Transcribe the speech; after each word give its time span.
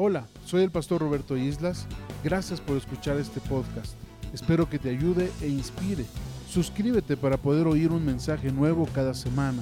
Hola, 0.00 0.28
soy 0.44 0.62
el 0.62 0.70
pastor 0.70 1.00
Roberto 1.00 1.36
Islas. 1.36 1.84
Gracias 2.22 2.60
por 2.60 2.76
escuchar 2.76 3.16
este 3.16 3.40
podcast. 3.40 3.96
Espero 4.32 4.70
que 4.70 4.78
te 4.78 4.90
ayude 4.90 5.28
e 5.42 5.48
inspire. 5.48 6.06
Suscríbete 6.48 7.16
para 7.16 7.36
poder 7.36 7.66
oír 7.66 7.90
un 7.90 8.06
mensaje 8.06 8.52
nuevo 8.52 8.86
cada 8.94 9.12
semana. 9.12 9.60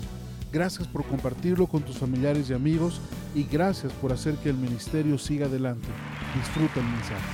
Gracias 0.52 0.86
por 0.88 1.06
compartirlo 1.06 1.66
con 1.66 1.82
tus 1.82 1.96
familiares 1.96 2.50
y 2.50 2.52
amigos 2.52 3.00
y 3.34 3.44
gracias 3.44 3.94
por 3.94 4.12
hacer 4.12 4.34
que 4.34 4.50
el 4.50 4.58
ministerio 4.58 5.16
siga 5.16 5.46
adelante. 5.46 5.88
Disfruta 6.34 6.80
el 6.80 6.86
mensaje. 6.86 7.26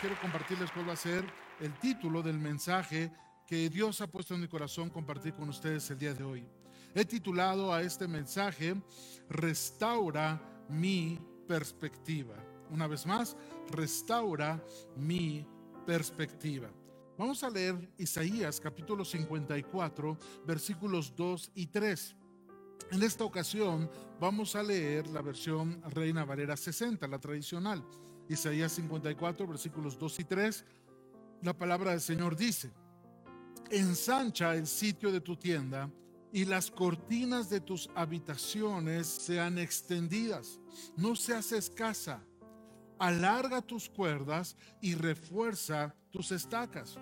Quiero 0.00 0.18
compartirles 0.18 0.70
cuál 0.70 0.88
va 0.88 0.94
a 0.94 0.96
ser 0.96 1.22
el 1.60 1.74
título 1.74 2.22
del 2.22 2.38
mensaje 2.38 3.12
que 3.46 3.68
Dios 3.68 4.00
ha 4.00 4.06
puesto 4.06 4.34
en 4.34 4.40
mi 4.40 4.48
corazón 4.48 4.88
compartir 4.88 5.34
con 5.34 5.50
ustedes 5.50 5.90
el 5.90 5.98
día 5.98 6.14
de 6.14 6.24
hoy. 6.24 6.48
He 6.94 7.04
titulado 7.04 7.70
a 7.70 7.82
este 7.82 8.08
mensaje 8.08 8.80
Restaura 9.28 10.40
mi 10.70 11.18
perspectiva. 11.50 12.36
Una 12.70 12.86
vez 12.86 13.04
más, 13.04 13.36
restaura 13.72 14.62
mi 14.94 15.44
perspectiva. 15.84 16.70
Vamos 17.18 17.42
a 17.42 17.50
leer 17.50 17.90
Isaías 17.98 18.60
capítulo 18.60 19.04
54, 19.04 20.16
versículos 20.46 21.12
2 21.16 21.50
y 21.56 21.66
3. 21.66 22.14
En 22.92 23.02
esta 23.02 23.24
ocasión 23.24 23.90
vamos 24.20 24.54
a 24.54 24.62
leer 24.62 25.08
la 25.08 25.22
versión 25.22 25.82
Reina 25.90 26.24
Valera 26.24 26.56
60, 26.56 27.08
la 27.08 27.18
tradicional. 27.18 27.84
Isaías 28.28 28.70
54, 28.70 29.44
versículos 29.48 29.98
2 29.98 30.20
y 30.20 30.24
3. 30.24 30.64
La 31.42 31.52
palabra 31.52 31.90
del 31.90 32.00
Señor 32.00 32.36
dice, 32.36 32.70
ensancha 33.72 34.54
el 34.54 34.68
sitio 34.68 35.10
de 35.10 35.20
tu 35.20 35.34
tienda 35.34 35.90
y 36.32 36.44
las 36.44 36.70
cortinas 36.70 37.50
de 37.50 37.60
tus 37.60 37.90
habitaciones 37.94 39.06
sean 39.06 39.58
extendidas. 39.58 40.58
No 40.96 41.16
seas 41.16 41.52
escasa. 41.52 42.22
Alarga 42.98 43.62
tus 43.62 43.88
cuerdas 43.88 44.56
y 44.80 44.94
refuerza 44.94 45.94
tus 46.10 46.32
estacas. 46.32 46.98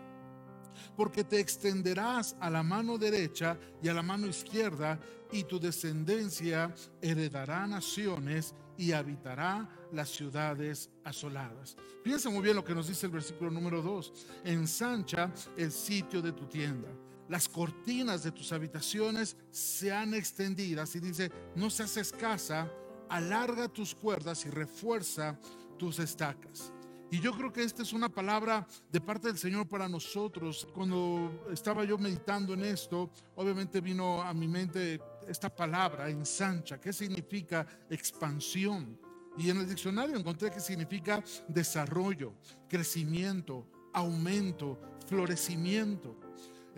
Porque 0.97 1.25
te 1.25 1.41
extenderás 1.41 2.37
a 2.41 2.49
la 2.51 2.63
mano 2.63 2.99
derecha 2.99 3.59
y 3.83 3.89
a 3.89 3.95
la 3.95 4.03
mano 4.03 4.29
izquierda, 4.29 5.01
y 5.33 5.45
tu 5.45 5.59
descendencia 5.59 6.73
heredará 7.03 7.67
naciones 7.67 8.55
y 8.79 8.93
habitará 8.93 9.69
las 9.93 10.09
ciudades 10.09 10.89
asoladas. 11.05 11.77
Fíjense 12.03 12.31
muy 12.31 12.43
bien 12.43 12.57
lo 12.57 12.65
que 12.65 12.75
nos 12.75 12.89
dice 12.89 13.07
el 13.07 13.13
versículo 13.13 13.51
número 13.51 13.83
2. 13.83 14.13
Ensancha 14.45 15.33
el 15.57 15.73
sitio 15.73 16.23
de 16.23 16.33
tu 16.33 16.47
tienda 16.47 16.89
las 17.29 17.49
cortinas 17.49 18.23
de 18.23 18.33
tus 18.33 18.53
habitaciones 18.53 19.37
sean 19.51 20.15
extendidas 20.15 20.95
y 20.97 21.01
dice, 21.01 21.31
no 21.55 21.71
seas 21.71 21.97
escasa, 21.97 22.71
alarga 23.09 23.69
tus 23.69 23.95
cuerdas 23.95 24.45
y 24.47 24.51
refuerza 24.51 25.39
tus 25.79 25.99
estacas. 25.99 26.73
Y 27.11 27.21
yo 27.21 27.33
creo 27.33 27.51
que 27.51 27.63
esta 27.63 27.83
es 27.83 27.95
una 27.95 28.11
palabra 28.11 28.67
de 28.93 29.01
parte 29.01 29.29
del 29.29 29.39
Señor 29.39 29.67
para 29.67 29.89
nosotros. 29.89 30.69
Cuando 30.75 31.47
estaba 31.51 31.85
yo 31.85 31.97
meditando 31.97 32.53
en 32.53 32.65
esto, 32.65 33.11
obviamente 33.35 33.81
vino 33.81 34.21
a 34.21 34.35
mi 34.35 34.47
mente 34.47 35.01
esta 35.27 35.55
palabra, 35.55 36.11
ensancha, 36.11 36.79
que 36.79 36.93
significa 36.93 37.67
expansión. 37.89 38.99
Y 39.39 39.49
en 39.49 39.59
el 39.59 39.69
diccionario 39.69 40.19
encontré 40.19 40.51
que 40.51 40.61
significa 40.61 41.23
desarrollo, 41.49 42.35
crecimiento, 42.69 43.67
aumento, 43.95 44.79
florecimiento. 45.07 46.15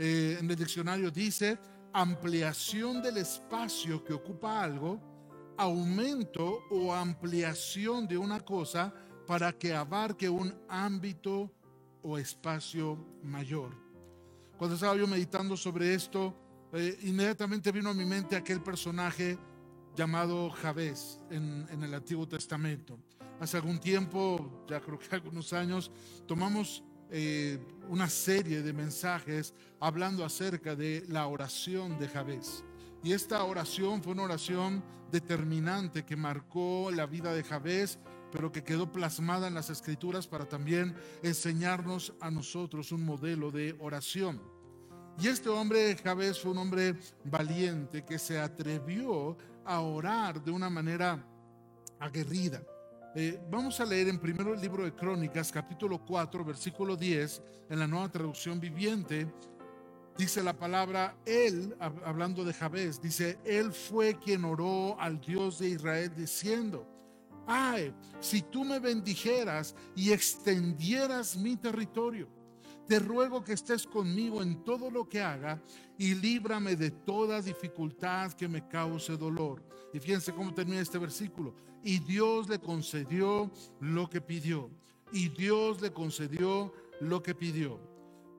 Eh, 0.03 0.39
en 0.41 0.51
el 0.51 0.57
diccionario 0.57 1.11
dice 1.11 1.59
ampliación 1.93 3.03
del 3.03 3.19
espacio 3.19 4.03
que 4.03 4.15
ocupa 4.15 4.63
algo, 4.63 4.99
aumento 5.59 6.65
o 6.71 6.95
ampliación 6.95 8.09
de 8.09 8.17
una 8.17 8.41
cosa 8.41 8.95
para 9.27 9.53
que 9.53 9.75
abarque 9.75 10.27
un 10.27 10.55
ámbito 10.71 11.53
o 12.01 12.17
espacio 12.17 12.97
mayor. 13.23 13.77
Cuando 14.57 14.77
estaba 14.77 14.97
yo 14.97 15.07
meditando 15.07 15.55
sobre 15.55 15.93
esto, 15.93 16.35
eh, 16.73 16.99
inmediatamente 17.03 17.71
vino 17.71 17.91
a 17.91 17.95
mi 17.95 18.07
mente 18.07 18.37
aquel 18.37 18.63
personaje 18.63 19.37
llamado 19.95 20.49
Javés 20.49 21.21
en, 21.29 21.67
en 21.71 21.83
el 21.83 21.93
Antiguo 21.93 22.27
Testamento. 22.27 22.99
Hace 23.39 23.59
algún 23.59 23.79
tiempo, 23.79 24.65
ya 24.67 24.81
creo 24.81 24.99
que 24.99 25.09
algunos 25.15 25.53
años, 25.53 25.93
tomamos 26.27 26.85
eh, 27.11 27.59
una 27.89 28.09
serie 28.09 28.63
de 28.63 28.73
mensajes 28.73 29.55
hablando 29.81 30.25
acerca 30.25 30.77
de 30.77 31.05
la 31.09 31.27
oración 31.27 31.99
de 31.99 32.09
Javés. 32.09 32.65
Y 33.03 33.13
esta 33.13 33.43
oración 33.45 34.03
fue 34.03 34.13
una 34.13 34.25
oración 34.25 34.83
determinante 35.11 36.05
que 36.05 36.17
marcó 36.17 36.91
la 36.93 37.07
vida 37.07 37.33
de 37.35 37.43
Javés, 37.43 37.99
pero 38.31 38.53
que 38.53 38.63
quedó 38.63 38.93
plasmada 38.93 39.49
en 39.49 39.55
las 39.55 39.71
escrituras 39.71 40.27
para 40.29 40.49
también 40.49 40.95
enseñarnos 41.23 42.13
a 42.21 42.31
nosotros 42.31 42.93
un 42.93 43.05
modelo 43.05 43.51
de 43.51 43.75
oración. 43.81 44.41
Y 45.19 45.29
este 45.29 45.49
hombre, 45.49 45.97
Javés, 45.97 46.39
fue 46.39 46.53
un 46.53 46.59
hombre 46.59 46.97
valiente 47.25 48.05
que 48.05 48.19
se 48.19 48.39
atrevió 48.39 49.37
a 49.65 49.81
orar 49.81 50.43
de 50.43 50.51
una 50.51 50.71
manera 50.71 51.27
aguerrida. 51.99 52.63
Eh, 53.13 53.41
vamos 53.51 53.81
a 53.81 53.85
leer 53.85 54.07
en 54.07 54.21
primero 54.21 54.55
el 54.55 54.61
libro 54.61 54.85
de 54.85 54.95
Crónicas, 54.95 55.51
capítulo 55.51 55.99
4, 55.99 56.45
versículo 56.45 56.95
10, 56.95 57.43
en 57.69 57.81
la 57.81 57.89
nueva 57.89 58.09
traducción 58.09 58.61
viviente. 58.61 59.27
Dice 60.17 60.45
la 60.45 60.53
palabra, 60.53 61.17
él, 61.27 61.75
hablando 61.81 62.45
de 62.45 62.53
Jabez, 62.53 63.01
dice, 63.01 63.41
él 63.45 63.73
fue 63.73 64.17
quien 64.17 64.45
oró 64.45 64.97
al 65.01 65.21
Dios 65.21 65.59
de 65.59 65.71
Israel 65.71 66.13
diciendo, 66.17 66.87
ay, 67.49 67.93
si 68.21 68.43
tú 68.43 68.65
me 68.65 68.79
bendijeras 68.79 69.75
y 69.97 70.13
extendieras 70.13 71.37
mi 71.37 71.57
territorio, 71.57 72.29
te 72.87 72.99
ruego 72.99 73.45
que 73.45 73.53
estés 73.53 73.87
conmigo 73.87 74.43
en 74.43 74.65
todo 74.65 74.91
lo 74.91 75.09
que 75.09 75.21
haga 75.21 75.63
y 75.99 76.15
líbrame 76.15 76.77
de 76.77 76.91
toda 76.91 77.41
dificultad 77.41 78.33
que 78.33 78.49
me 78.49 78.67
cause 78.67 79.17
dolor. 79.17 79.63
Y 79.93 80.01
fíjense 80.01 80.33
cómo 80.33 80.53
termina 80.53 80.81
este 80.81 80.99
versículo 80.99 81.55
y 81.83 81.99
Dios 81.99 82.49
le 82.49 82.59
concedió 82.59 83.51
lo 83.81 84.09
que 84.09 84.21
pidió. 84.21 84.71
Y 85.13 85.29
Dios 85.29 85.81
le 85.81 85.93
concedió 85.93 86.73
lo 87.01 87.23
que 87.23 87.35
pidió. 87.35 87.81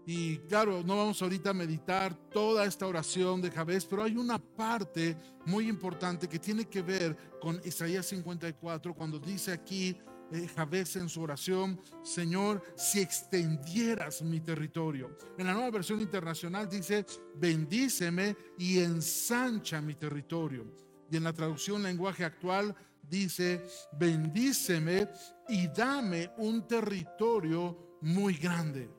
Y 0.06 0.38
claro, 0.40 0.84
no 0.84 0.98
vamos 0.98 1.22
ahorita 1.22 1.52
a 1.52 1.54
meditar 1.54 2.16
toda 2.32 2.66
esta 2.66 2.88
oración 2.88 3.42
de 3.42 3.52
Jabez, 3.52 3.86
pero 3.86 4.04
hay 4.04 4.18
una 4.18 4.40
parte 4.40 5.16
muy 5.46 5.70
importante 5.70 6.28
que 6.28 6.40
tiene 6.40 6.66
que 6.66 6.82
ver 6.82 7.16
con 7.40 7.62
Isaías 7.64 8.08
54, 8.08 8.96
cuando 8.96 9.20
dice 9.20 9.52
aquí 9.52 9.96
eh, 10.32 10.48
en 10.96 11.10
su 11.10 11.22
oración, 11.22 11.80
Señor, 12.04 12.64
si 12.76 13.02
extendieras 13.02 14.22
mi 14.22 14.40
territorio. 14.40 15.18
En 15.38 15.48
la 15.48 15.54
nueva 15.54 15.72
versión 15.72 16.02
internacional 16.02 16.70
dice, 16.70 17.06
bendíceme 17.36 18.36
y 18.58 18.80
ensancha 18.80 19.82
mi 19.82 19.96
territorio. 19.96 20.66
Y 21.12 21.18
en 21.18 21.24
la 21.24 21.34
traducción 21.34 21.84
lenguaje 21.84 22.24
actual 22.24 22.76
dice, 23.02 23.66
bendíceme 24.00 25.10
y 25.50 25.68
dame 25.68 26.32
un 26.38 26.66
territorio 26.68 27.98
muy 28.02 28.36
grande. 28.36 28.90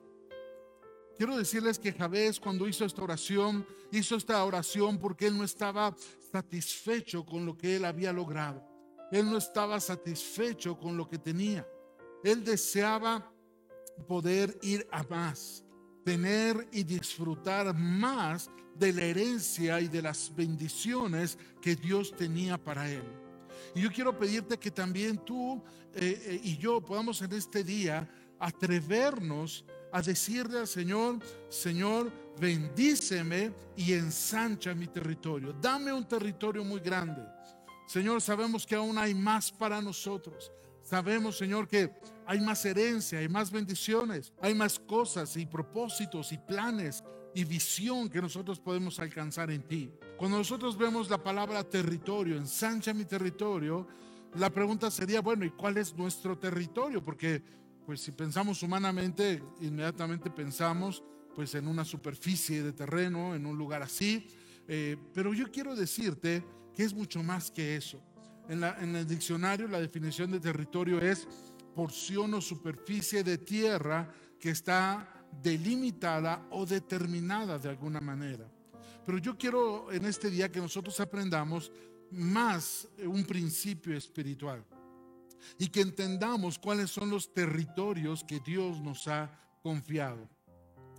Quiero 1.16 1.36
decirles 1.36 1.78
que 1.78 1.92
Jabez 1.92 2.40
cuando 2.40 2.66
hizo 2.66 2.84
esta 2.84 3.02
oración, 3.02 3.66
hizo 3.90 4.16
esta 4.16 4.44
oración 4.44 4.98
porque 4.98 5.26
él 5.26 5.36
no 5.36 5.44
estaba 5.44 5.94
satisfecho 6.30 7.24
con 7.24 7.46
lo 7.46 7.56
que 7.56 7.76
él 7.76 7.84
había 7.84 8.12
logrado. 8.12 8.71
Él 9.12 9.30
no 9.30 9.36
estaba 9.36 9.78
satisfecho 9.78 10.76
con 10.78 10.96
lo 10.96 11.06
que 11.06 11.18
tenía. 11.18 11.68
Él 12.24 12.42
deseaba 12.42 13.30
poder 14.08 14.58
ir 14.62 14.88
a 14.90 15.02
más, 15.02 15.62
tener 16.02 16.66
y 16.72 16.82
disfrutar 16.82 17.74
más 17.74 18.50
de 18.74 18.92
la 18.92 19.04
herencia 19.04 19.80
y 19.80 19.88
de 19.88 20.00
las 20.00 20.34
bendiciones 20.34 21.36
que 21.60 21.76
Dios 21.76 22.16
tenía 22.16 22.56
para 22.56 22.90
él. 22.90 23.04
Y 23.74 23.82
yo 23.82 23.92
quiero 23.92 24.18
pedirte 24.18 24.58
que 24.58 24.70
también 24.70 25.18
tú 25.18 25.62
eh, 25.94 26.22
eh, 26.24 26.40
y 26.42 26.56
yo 26.56 26.80
podamos 26.80 27.20
en 27.20 27.32
este 27.34 27.62
día 27.62 28.08
atrevernos 28.38 29.64
a 29.92 30.00
decirle 30.00 30.60
al 30.60 30.66
Señor, 30.66 31.18
Señor, 31.50 32.10
bendíceme 32.40 33.52
y 33.76 33.92
ensancha 33.92 34.74
mi 34.74 34.86
territorio. 34.86 35.52
Dame 35.52 35.92
un 35.92 36.08
territorio 36.08 36.64
muy 36.64 36.80
grande. 36.80 37.22
Señor, 37.92 38.22
sabemos 38.22 38.66
que 38.66 38.74
aún 38.74 38.96
hay 38.96 39.12
más 39.12 39.52
para 39.52 39.82
nosotros. 39.82 40.50
Sabemos, 40.80 41.36
Señor, 41.36 41.68
que 41.68 41.92
hay 42.24 42.40
más 42.40 42.64
herencia, 42.64 43.18
hay 43.18 43.28
más 43.28 43.50
bendiciones, 43.50 44.32
hay 44.40 44.54
más 44.54 44.78
cosas 44.78 45.36
y 45.36 45.44
propósitos 45.44 46.32
y 46.32 46.38
planes 46.38 47.04
y 47.34 47.44
visión 47.44 48.08
que 48.08 48.22
nosotros 48.22 48.58
podemos 48.58 48.98
alcanzar 48.98 49.50
en 49.50 49.68
ti. 49.68 49.92
Cuando 50.16 50.38
nosotros 50.38 50.78
vemos 50.78 51.10
la 51.10 51.22
palabra 51.22 51.62
territorio, 51.64 52.38
ensancha 52.38 52.94
mi 52.94 53.04
territorio, 53.04 53.86
la 54.36 54.48
pregunta 54.48 54.90
sería, 54.90 55.20
bueno, 55.20 55.44
¿y 55.44 55.50
cuál 55.50 55.76
es 55.76 55.94
nuestro 55.94 56.38
territorio? 56.38 57.04
Porque 57.04 57.42
pues 57.84 58.00
si 58.00 58.12
pensamos 58.12 58.62
humanamente, 58.62 59.42
inmediatamente 59.60 60.30
pensamos 60.30 61.04
pues 61.34 61.54
en 61.56 61.68
una 61.68 61.84
superficie 61.84 62.62
de 62.62 62.72
terreno, 62.72 63.34
en 63.34 63.44
un 63.44 63.58
lugar 63.58 63.82
así, 63.82 64.28
eh, 64.66 64.96
pero 65.12 65.34
yo 65.34 65.50
quiero 65.50 65.76
decirte 65.76 66.42
que 66.74 66.84
es 66.84 66.94
mucho 66.94 67.22
más 67.22 67.50
que 67.50 67.76
eso. 67.76 68.00
en, 68.48 68.64
en 68.64 68.96
el 68.96 69.06
diccionario 69.06 69.68
la 69.68 69.80
definición 69.80 70.30
de 70.30 70.40
territorio 70.40 71.00
es 71.00 71.26
porción 71.74 72.34
o 72.34 72.40
superficie 72.40 73.22
de 73.22 73.38
tierra 73.38 74.12
que 74.38 74.50
está 74.50 75.08
delimitada 75.42 76.46
o 76.50 76.66
determinada 76.66 77.58
de 77.58 77.70
alguna 77.70 78.00
manera. 78.00 78.46
Pero 79.04 79.18
yo 79.18 79.36
quiero 79.36 79.90
en 79.90 80.04
este 80.04 80.30
día 80.30 80.50
que 80.50 80.60
nosotros 80.60 80.98
aprendamos 81.00 81.72
más 82.10 82.86
un 83.04 83.24
principio 83.24 83.96
espiritual 83.96 84.64
y 85.58 85.68
que 85.68 85.80
entendamos 85.80 86.58
cuáles 86.58 86.90
son 86.90 87.10
los 87.10 87.32
territorios 87.32 88.22
que 88.22 88.40
Dios 88.40 88.80
nos 88.80 89.08
ha 89.08 89.30
confiado. 89.62 90.28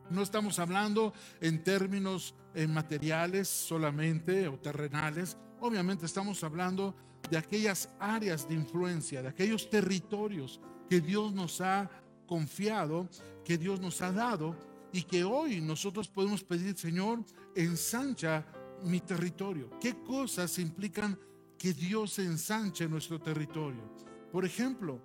No 0.10 0.22
estamos 0.22 0.60
hablando 0.60 1.14
en 1.40 1.64
términos 1.64 2.36
eh, 2.54 2.68
materiales 2.68 3.48
solamente 3.48 4.48
o 4.48 4.60
terrenales. 4.60 5.38
Obviamente 5.64 6.06
estamos 6.06 6.44
hablando 6.44 6.94
de 7.32 7.38
aquellas 7.38 7.88
áreas 7.98 8.50
de 8.50 8.54
influencia, 8.54 9.22
de 9.22 9.30
aquellos 9.30 9.70
territorios 9.70 10.60
que 10.90 11.00
Dios 11.00 11.32
nos 11.32 11.62
ha 11.62 11.90
confiado, 12.28 13.08
que 13.46 13.58
Dios 13.58 13.80
nos 13.80 14.02
ha 14.02 14.12
dado 14.12 14.58
y 14.92 15.04
que 15.04 15.24
hoy 15.24 15.62
nosotros 15.62 16.10
podemos 16.10 16.44
pedir, 16.44 16.78
Señor, 16.78 17.24
ensancha 17.56 18.46
mi 18.84 19.00
territorio. 19.00 19.70
¿Qué 19.80 20.04
cosas 20.04 20.60
implican 20.60 21.18
que 21.58 21.72
Dios 21.72 22.20
ensanche 22.20 22.86
nuestro 22.90 23.22
territorio? 23.22 23.90
Por 24.34 24.44
ejemplo, 24.44 25.00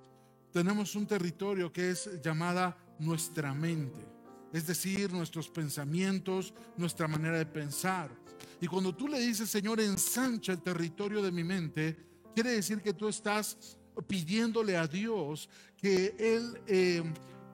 tenemos 0.53 0.97
un 0.97 1.07
territorio 1.07 1.73
que 1.73 1.91
es 1.91 2.21
llamada 2.21 2.77
nuestra 2.99 3.55
mente, 3.55 4.05
es 4.53 4.67
decir, 4.67 5.12
nuestros 5.12 5.49
pensamientos, 5.49 6.55
nuestra 6.77 7.09
manera 7.09 7.39
de 7.39 7.47
pensar. 7.47 8.11
Y 8.61 8.67
cuando 8.67 8.95
tú 8.95 9.09
le 9.09 9.21
dices, 9.21 9.50
Señor, 9.50 9.81
ensancha 9.81 10.53
el 10.53 10.62
territorio 10.62 11.23
de 11.23 11.31
mi 11.31 11.45
mente, 11.45 11.97
quiere 12.35 12.53
decir 12.53 12.81
que 12.81 12.93
tú 12.93 13.09
estás 13.09 13.77
pidiéndole 14.06 14.77
a 14.77 14.87
Dios 14.87 15.49
que 15.77 16.15
Él 16.19 16.61
eh, 16.67 17.03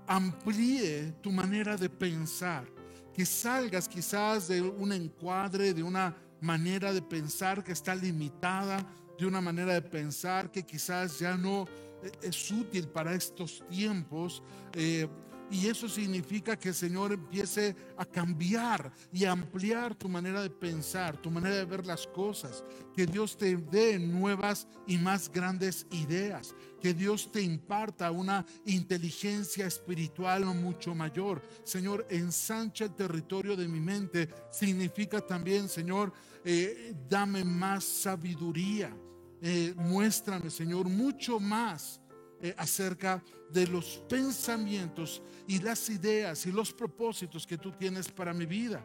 amplíe 0.06 1.12
tu 1.23 1.31
manera 1.31 1.76
de 1.76 1.88
pensar, 1.88 2.67
que 3.12 3.25
salgas 3.25 3.88
quizás 3.88 4.49
de 4.49 4.61
un 4.61 4.93
encuadre, 4.93 5.75
de 5.75 5.82
una 5.82 6.17
manera 6.41 6.93
de 6.93 7.02
pensar 7.02 7.62
que 7.64 7.73
está 7.73 7.94
limitada, 7.94 8.87
de 9.19 9.26
una 9.26 9.41
manera 9.41 9.75
de 9.75 9.82
pensar 9.82 10.50
que 10.50 10.64
quizás 10.64 11.19
ya 11.19 11.37
no 11.37 11.67
eh, 12.02 12.12
es 12.23 12.50
útil 12.50 12.88
para 12.88 13.14
estos 13.14 13.62
tiempos. 13.69 14.43
Eh, 14.75 15.08
y 15.55 15.69
eso 15.69 15.89
significa 15.89 16.59
que 16.59 16.71
el 16.71 16.75
Señor 16.75 17.12
empiece 17.12 17.77
a 17.97 18.05
cambiar 18.05 18.93
y 19.12 19.25
ampliar 19.25 19.95
tu 19.95 20.09
manera 20.09 20.43
de 20.43 20.51
pensar, 20.51 21.17
tu 21.17 21.31
manera 21.31 21.55
de 21.55 21.65
ver 21.65 21.87
las 21.87 22.09
cosas. 22.09 22.65
Que 22.93 23.06
Dios 23.06 23.37
te 23.37 23.56
dé 23.56 24.01
nuevas 24.01 24.67
y 24.89 24.99
más 24.99 25.31
grandes 25.31 25.87
ideas. 25.93 26.56
Que 26.81 26.93
Dios 26.93 27.31
te 27.31 27.41
imparta 27.41 28.11
una 28.11 28.45
inteligencia 28.67 29.67
espiritual 29.67 30.45
mucho 30.45 30.93
mayor. 30.93 31.41
Señor, 31.62 32.05
ensancha 32.11 32.87
el 32.87 32.97
territorio 32.97 33.56
de 33.56 33.69
mi 33.69 33.79
mente. 33.79 34.29
Significa 34.51 35.21
también, 35.21 35.69
Señor, 35.69 36.12
eh, 36.45 36.97
dame 37.09 37.45
más 37.45 37.85
sabiduría. 37.85 38.93
Eh, 39.41 39.73
muéstrame, 39.77 40.51
Señor, 40.51 40.89
mucho 40.89 41.39
más 41.39 42.01
eh, 42.44 42.55
acerca 42.58 43.25
de 43.49 43.67
los 43.67 44.05
pensamientos 44.06 45.23
y 45.49 45.61
las 45.61 45.88
ideas 45.88 46.44
y 46.44 46.52
los 46.52 46.75
propósitos 46.75 47.46
que 47.46 47.56
tú 47.56 47.73
tienes 47.73 48.11
para 48.11 48.35
mi 48.35 48.44
vida. 48.44 48.85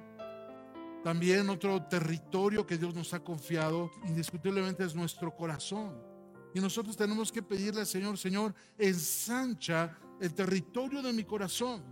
También 1.04 1.50
otro 1.50 1.84
territorio 1.84 2.66
que 2.66 2.78
Dios 2.78 2.96
nos 2.96 3.14
ha 3.14 3.20
confiado 3.20 3.92
indiscutiblemente 4.08 4.86
es 4.86 4.96
nuestro 4.96 5.36
corazón. 5.36 5.94
Y 6.54 6.62
nosotros 6.62 6.96
tenemos 6.96 7.34
que 7.34 7.44
pedirle 7.44 7.82
al 7.82 7.88
Señor, 7.88 8.18
Señor, 8.18 8.56
ensancha 8.78 9.94
el 10.22 10.34
territorio 10.34 11.02
de 11.02 11.12
mi 11.12 11.26
corazón. 11.26 11.84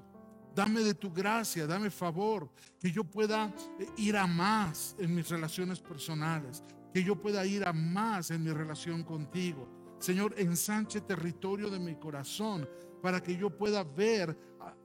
Dame 0.56 0.80
de 0.80 0.94
tu 0.94 1.12
gracia, 1.12 1.68
dame 1.68 1.90
favor, 1.90 2.50
que 2.80 2.90
yo 2.90 3.04
pueda 3.04 3.54
eh, 3.78 3.88
ir 3.98 4.16
a 4.16 4.26
más 4.26 4.96
en 5.00 5.14
mis 5.14 5.28
relaciones 5.28 5.82
personales, 5.82 6.64
que 6.94 7.04
yo 7.04 7.22
pueda 7.22 7.46
ir 7.46 7.68
a 7.68 7.74
más 7.74 8.32
en 8.32 8.46
mi 8.46 8.54
relación 8.54 9.04
contigo. 9.04 9.77
Señor, 10.00 10.34
ensanche 10.38 11.02
territorio 11.02 11.70
de 11.70 11.80
mi 11.80 11.96
corazón 11.96 12.68
para 13.02 13.22
que 13.22 13.36
yo 13.36 13.50
pueda 13.50 13.84
ver 13.84 14.38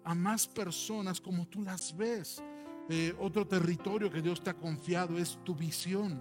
a, 0.04 0.14
más 0.14 0.46
personas 0.46 1.20
como 1.20 1.46
tú 1.46 1.62
las 1.62 1.96
ves. 1.96 2.42
Eh, 2.88 3.14
otro 3.20 3.46
territorio 3.46 4.10
que 4.10 4.22
Dios 4.22 4.42
te 4.42 4.50
ha 4.50 4.54
confiado 4.54 5.18
es 5.18 5.38
tu 5.44 5.54
visión. 5.54 6.20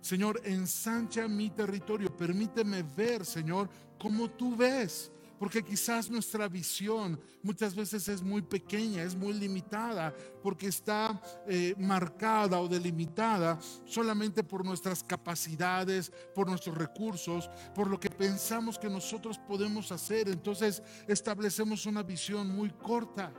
Señor, 0.00 0.40
ensancha 0.44 1.28
mi 1.28 1.50
territorio. 1.50 2.14
Permíteme 2.16 2.82
ver, 2.82 3.24
Señor, 3.24 3.68
como 3.98 4.30
tú 4.30 4.56
ves 4.56 5.12
porque 5.40 5.62
quizás 5.62 6.10
nuestra 6.10 6.48
visión 6.48 7.18
muchas 7.42 7.74
veces 7.74 8.06
es 8.08 8.20
muy 8.20 8.42
pequeña, 8.42 9.02
es 9.02 9.16
muy 9.16 9.32
limitada, 9.32 10.14
porque 10.42 10.66
está 10.66 11.18
eh, 11.48 11.74
marcada 11.78 12.60
o 12.60 12.68
delimitada 12.68 13.58
solamente 13.86 14.44
por 14.44 14.66
nuestras 14.66 15.02
capacidades, 15.02 16.12
por 16.34 16.46
nuestros 16.46 16.76
recursos, 16.76 17.48
por 17.74 17.88
lo 17.88 17.98
que 17.98 18.10
pensamos 18.10 18.78
que 18.78 18.90
nosotros 18.90 19.38
podemos 19.38 19.90
hacer. 19.90 20.28
Entonces 20.28 20.82
establecemos 21.08 21.86
una 21.86 22.02
visión 22.02 22.54
muy 22.54 22.68
corta. 22.68 23.32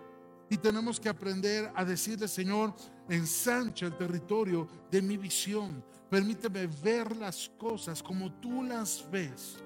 Y 0.49 0.57
tenemos 0.57 0.99
que 0.99 1.07
aprender 1.07 1.71
a 1.75 1.85
decirle, 1.85 2.27
Señor, 2.27 2.73
ensancha 3.09 3.85
el 3.85 3.95
territorio 3.95 4.67
de 4.89 5.03
mi 5.03 5.17
visión. 5.17 5.85
Permíteme 6.09 6.65
ver 6.65 7.15
las 7.15 7.47
cosas 7.59 8.01
como 8.01 8.33
tú 8.41 8.63
las 8.63 9.07
ves. 9.11 9.63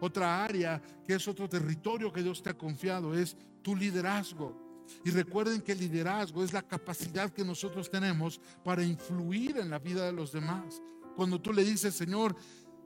Otra 0.00 0.44
área 0.44 0.80
que 1.06 1.14
es 1.14 1.28
otro 1.28 1.48
territorio 1.48 2.12
que 2.12 2.22
Dios 2.22 2.42
te 2.42 2.50
ha 2.50 2.58
confiado 2.58 3.14
es 3.14 3.36
tu 3.62 3.76
liderazgo. 3.76 4.70
Y 5.04 5.10
recuerden 5.10 5.60
que 5.60 5.72
el 5.72 5.78
liderazgo 5.78 6.42
es 6.42 6.52
la 6.52 6.62
capacidad 6.62 7.30
que 7.30 7.44
nosotros 7.44 7.90
tenemos 7.90 8.40
para 8.64 8.82
influir 8.82 9.58
en 9.58 9.70
la 9.70 9.78
vida 9.78 10.06
de 10.06 10.12
los 10.12 10.32
demás. 10.32 10.82
Cuando 11.14 11.40
tú 11.40 11.52
le 11.52 11.64
dices, 11.64 11.94
Señor, 11.94 12.34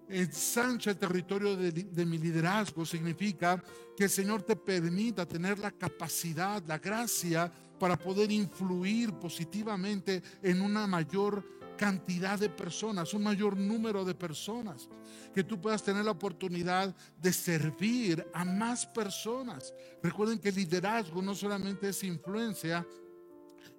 ensancha 0.09 0.91
el 0.91 0.99
territorio 0.99 1.57
de, 1.57 1.73
de, 1.73 2.07
mi 2.07 2.19
liderazgo, 2.19 2.85
significa 2.85 3.63
que 3.97 4.05
el 4.05 4.11
Señor 4.11 4.43
te 4.43 4.57
permita 4.57 5.27
tener 5.27 5.59
la 5.59 5.71
capacidad, 5.71 6.63
la 6.67 6.79
gracia 6.79 7.51
para 7.79 7.97
poder 7.97 8.31
influir 8.31 9.13
positivamente 9.15 10.23
en 10.43 10.61
una 10.61 10.87
mayor 10.87 11.45
cantidad 11.77 12.39
de 12.39 12.49
personas, 12.49 13.15
un 13.15 13.23
mayor 13.23 13.57
número 13.57 14.05
de 14.05 14.15
personas, 14.15 14.89
que 15.35 15.45
tú 15.45 15.61
puedas 15.61 15.83
tener 15.83 16.05
la 16.05 16.13
oportunidad 16.13 16.95
de 17.21 17.33
servir 17.33 18.27
a 18.33 18.45
más 18.45 18.87
personas. 18.87 19.75
Recuerden 20.03 20.39
que 20.39 20.53
liderazgo 20.53 21.21
no 21.21 21.35
solamente 21.35 21.89
es 21.89 22.05
influencia, 22.05 22.87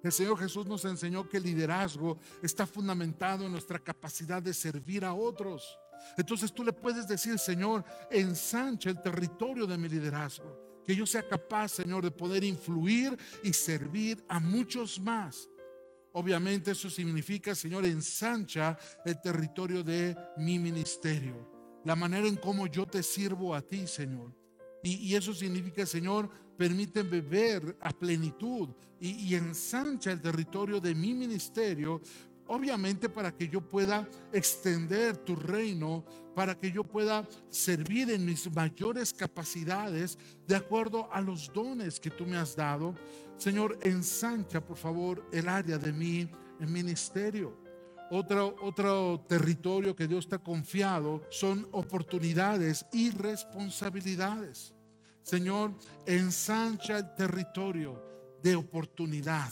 el 0.02 0.12
Señor 0.12 0.38
Jesús 0.38 0.66
nos 0.66 0.84
enseñó 0.84 1.28
que 1.28 1.38
el 1.38 1.42
liderazgo 1.42 2.18
está 2.42 2.66
fundamentado 2.66 3.44
en 3.44 3.52
nuestra 3.52 3.78
capacidad 3.78 4.40
de 4.40 4.54
servir 4.54 5.04
a 5.04 5.14
otros. 5.14 5.78
Entonces 6.16 6.52
tú 6.52 6.62
le 6.62 6.72
puedes 6.72 7.08
decir, 7.08 7.38
Señor, 7.38 7.84
ensancha 8.10 8.90
el 8.90 9.02
territorio 9.02 9.66
de 9.66 9.78
mi 9.78 9.88
liderazgo. 9.88 10.82
Que 10.84 10.94
yo 10.94 11.06
sea 11.06 11.26
capaz, 11.26 11.70
Señor, 11.70 12.04
de 12.04 12.12
poder 12.12 12.44
influir 12.44 13.18
y 13.42 13.52
servir 13.52 14.24
a 14.28 14.38
muchos 14.38 15.00
más. 15.00 15.48
Obviamente 16.18 16.70
eso 16.70 16.88
significa, 16.88 17.54
Señor, 17.54 17.84
ensancha 17.84 18.78
el 19.04 19.20
territorio 19.20 19.84
de 19.84 20.16
mi 20.38 20.58
ministerio. 20.58 21.80
La 21.84 21.94
manera 21.94 22.26
en 22.26 22.36
cómo 22.36 22.66
yo 22.66 22.86
te 22.86 23.02
sirvo 23.02 23.54
a 23.54 23.60
ti, 23.60 23.86
Señor. 23.86 24.34
Y, 24.82 25.14
eso 25.14 25.34
significa, 25.34 25.84
Señor, 25.84 26.30
permíteme 26.56 27.20
ver 27.20 27.76
a 27.82 27.90
plenitud 27.90 28.70
y, 28.98 29.26
y 29.26 29.34
ensancha 29.34 30.10
el 30.10 30.22
territorio 30.22 30.80
de 30.80 30.94
mi 30.94 31.12
ministerio 31.12 32.00
Obviamente 32.48 33.08
para 33.08 33.32
que 33.32 33.48
yo 33.48 33.60
pueda 33.60 34.08
extender 34.32 35.16
tu 35.16 35.34
reino, 35.34 36.04
para 36.34 36.54
que 36.56 36.70
yo 36.70 36.84
pueda 36.84 37.26
servir 37.48 38.10
en 38.10 38.24
mis 38.24 38.50
mayores 38.54 39.12
capacidades 39.12 40.16
de 40.46 40.54
acuerdo 40.54 41.12
a 41.12 41.20
los 41.20 41.52
dones 41.52 41.98
que 41.98 42.10
tú 42.10 42.24
me 42.24 42.36
has 42.36 42.54
dado. 42.54 42.94
Señor, 43.36 43.78
ensancha 43.82 44.60
por 44.60 44.76
favor 44.76 45.28
el 45.32 45.48
área 45.48 45.76
de 45.76 45.92
mi 45.92 46.30
ministerio. 46.60 47.56
Otro, 48.10 48.54
otro 48.62 49.24
territorio 49.28 49.96
que 49.96 50.06
Dios 50.06 50.28
te 50.28 50.36
ha 50.36 50.38
confiado 50.38 51.22
son 51.30 51.66
oportunidades 51.72 52.86
y 52.92 53.10
responsabilidades. 53.10 54.72
Señor, 55.22 55.74
ensancha 56.06 56.98
el 56.98 57.14
territorio 57.16 58.00
de 58.40 58.54
oportunidad 58.54 59.50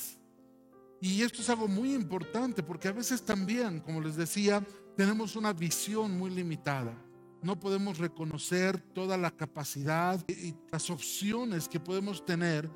y 1.00 1.22
esto 1.22 1.42
es 1.42 1.50
algo 1.50 1.68
muy 1.68 1.94
importante 1.94 2.62
porque 2.62 2.88
a 2.88 2.92
veces 2.92 3.22
también, 3.22 3.80
como 3.80 4.00
les 4.00 4.16
decía, 4.16 4.64
tenemos 4.96 5.36
una 5.36 5.52
visión 5.52 6.16
muy 6.16 6.30
limitada. 6.30 6.96
No 7.42 7.60
podemos 7.60 7.98
reconocer 7.98 8.80
toda 8.94 9.18
la 9.18 9.30
capacidad 9.30 10.24
y 10.28 10.54
las 10.72 10.88
opciones 10.88 11.68
que 11.68 11.78
podemos 11.78 12.24
tener. 12.24 12.70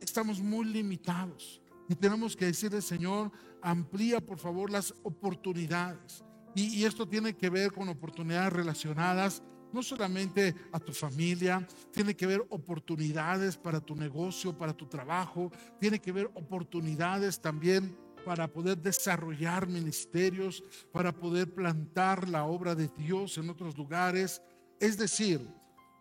Estamos 0.00 0.40
muy 0.40 0.64
limitados. 0.64 1.62
Y 1.88 1.94
tenemos 1.94 2.36
que 2.36 2.46
decirle, 2.46 2.82
Señor, 2.82 3.30
amplía 3.62 4.20
por 4.20 4.38
favor 4.38 4.70
las 4.70 4.94
oportunidades. 5.02 6.24
Y, 6.54 6.84
esto 6.84 7.06
tiene 7.06 7.36
que 7.36 7.50
ver 7.50 7.72
con 7.72 7.88
oportunidades 7.88 8.52
relacionadas 8.52 9.42
no 9.72 9.82
solamente 9.82 10.54
a 10.72 10.80
tu 10.80 10.92
familia, 10.92 11.66
tiene 11.92 12.14
que 12.14 12.26
ver 12.26 12.44
oportunidades 12.50 13.56
para 13.56 13.80
tu 13.80 13.94
negocio, 13.94 14.56
para 14.56 14.72
tu 14.72 14.86
trabajo, 14.86 15.50
tiene 15.78 16.00
que 16.00 16.12
ver 16.12 16.30
oportunidades 16.34 17.40
también 17.40 17.96
para 18.24 18.48
poder 18.48 18.78
desarrollar 18.78 19.66
ministerios, 19.66 20.62
para 20.92 21.12
poder 21.12 21.54
plantar 21.54 22.28
la 22.28 22.44
obra 22.44 22.74
de 22.74 22.88
Dios 22.88 23.38
en 23.38 23.50
otros 23.50 23.76
lugares. 23.76 24.42
Es 24.78 24.96
decir, 24.98 25.46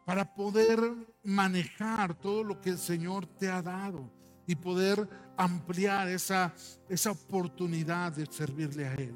para 0.06 0.34
poder 0.34 0.80
manejar 1.24 2.16
todo 2.16 2.44
lo 2.44 2.60
que 2.60 2.72
el 2.72 2.78
Señor 2.78 3.26
te 3.26 3.50
ha 3.50 3.62
dado 3.62 4.12
y 4.48 4.56
poder 4.56 5.08
ampliar 5.38 6.10
esa, 6.10 6.54
esa 6.90 7.12
oportunidad 7.12 8.12
de 8.14 8.26
servirle 8.26 8.88
a 8.88 8.96
Él. 8.96 9.16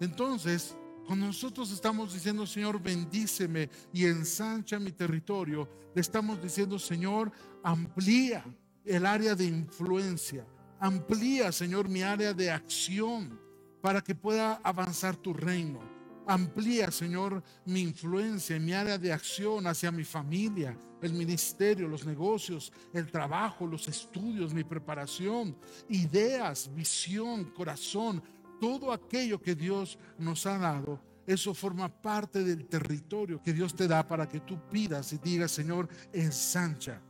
Entonces, 0.00 0.76
cuando 1.08 1.24
nosotros 1.24 1.72
estamos 1.72 2.12
diciendo, 2.12 2.46
Señor, 2.46 2.82
bendíceme 2.82 3.70
y 3.94 4.04
ensancha 4.04 4.78
mi 4.78 4.92
territorio, 4.92 5.66
le 5.94 6.02
estamos 6.02 6.38
diciendo, 6.42 6.78
Señor, 6.78 7.32
amplía 7.62 8.44
el 8.84 9.06
área 9.06 9.34
de 9.34 9.46
influencia, 9.46 10.46
amplía, 10.78 11.50
Señor, 11.50 11.88
mi 11.88 12.02
área 12.02 12.34
de 12.34 12.50
acción 12.50 13.40
para 13.80 14.02
que 14.02 14.14
pueda 14.14 14.60
avanzar 14.62 15.16
tu 15.16 15.32
reino. 15.32 15.80
Amplía, 16.26 16.90
Señor, 16.90 17.42
mi 17.64 17.80
influencia, 17.80 18.60
mi 18.60 18.74
área 18.74 18.98
de 18.98 19.10
acción 19.10 19.66
hacia 19.66 19.90
mi 19.90 20.04
familia, 20.04 20.78
el 21.00 21.14
ministerio, 21.14 21.88
los 21.88 22.04
negocios, 22.04 22.70
el 22.92 23.10
trabajo, 23.10 23.66
los 23.66 23.88
estudios, 23.88 24.52
mi 24.52 24.62
preparación, 24.62 25.56
ideas, 25.88 26.70
visión, 26.74 27.46
corazón, 27.46 28.22
todo 28.60 28.92
aquello 28.92 29.40
que 29.40 29.54
Dios 29.54 29.98
nos 30.18 30.46
ha 30.46 30.58
dado, 30.58 31.00
eso 31.26 31.52
forma 31.52 31.88
parte 31.88 32.42
del 32.42 32.66
territorio 32.66 33.42
que 33.42 33.52
Dios 33.52 33.74
te 33.74 33.86
da 33.86 34.06
para 34.06 34.26
que 34.26 34.40
tú 34.40 34.58
pidas 34.70 35.12
y 35.12 35.18
digas, 35.18 35.50
Señor, 35.50 35.88
ensancha. 36.12 37.02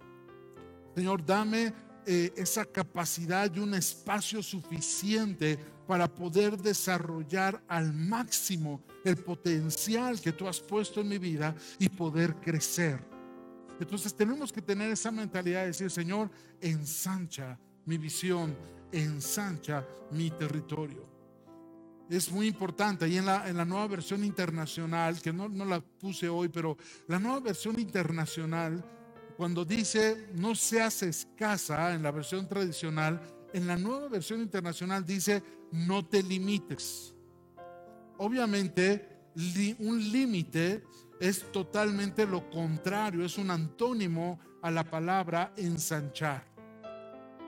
Señor, 0.95 1.25
dame 1.25 1.73
eh, 2.05 2.33
esa 2.37 2.65
capacidad 2.65 3.55
y 3.55 3.61
un 3.61 3.75
espacio 3.75 4.43
suficiente 4.43 5.57
para 5.87 6.13
poder 6.13 6.57
desarrollar 6.57 7.63
al 7.69 7.93
máximo 7.93 8.83
el 9.05 9.17
potencial 9.19 10.21
que 10.21 10.33
tú 10.33 10.49
has 10.49 10.61
puesto 10.61 11.01
en 11.01 11.09
mi 11.09 11.19
vida 11.19 11.55
y 11.79 11.89
poder 11.89 12.35
crecer. 12.37 12.99
Entonces 13.79 14.13
tenemos 14.13 14.53
que 14.53 14.61
tener 14.61 14.91
esa 14.91 15.13
mentalidad 15.13 15.61
de 15.61 15.67
decir, 15.69 15.93
Señor, 15.93 16.29
ensancha 16.61 17.57
mi 17.87 17.97
visión, 17.97 18.57
ensancha 18.91 19.87
mi 20.11 20.31
territorio 20.33 21.18
es 22.09 22.31
muy 22.31 22.47
importante. 22.47 23.05
Ahí 23.05 23.19
en 23.19 23.27
la, 23.27 23.49
en 23.49 23.57
la 23.57 23.65
nueva 23.65 23.87
versión 23.87 24.25
internacional, 24.25 25.21
que 25.21 25.33
no, 25.33 25.49
no 25.49 25.65
la 25.65 25.81
puse 25.81 26.29
hoy, 26.29 26.49
pero 26.49 26.77
la 27.07 27.19
nueva 27.19 27.41
versión 27.41 27.79
internacional, 27.79 28.85
cuando 29.37 29.65
dice 29.65 30.29
no 30.35 30.55
seas 30.55 31.03
escasa 31.03 31.95
en 31.95 32.03
la 32.03 32.11
versión 32.11 32.49
tradicional, 32.49 33.21
en 33.53 33.67
la 33.67 33.77
nueva 33.77 34.09
versión 34.09 34.41
internacional 34.41 35.05
dice 35.05 35.43
no 35.73 36.05
te 36.05 36.23
limites. 36.23 37.15
Obviamente, 38.19 39.09
un 39.79 40.11
límite 40.11 40.83
es 41.21 41.53
totalmente 41.53 42.27
lo 42.27 42.51
contrario, 42.51 43.25
es 43.25 43.39
un 43.39 43.51
antónimo 43.51 44.41
a 44.63 44.71
la 44.71 44.85
palabra 44.85 45.53
ensanchar. 45.57 46.45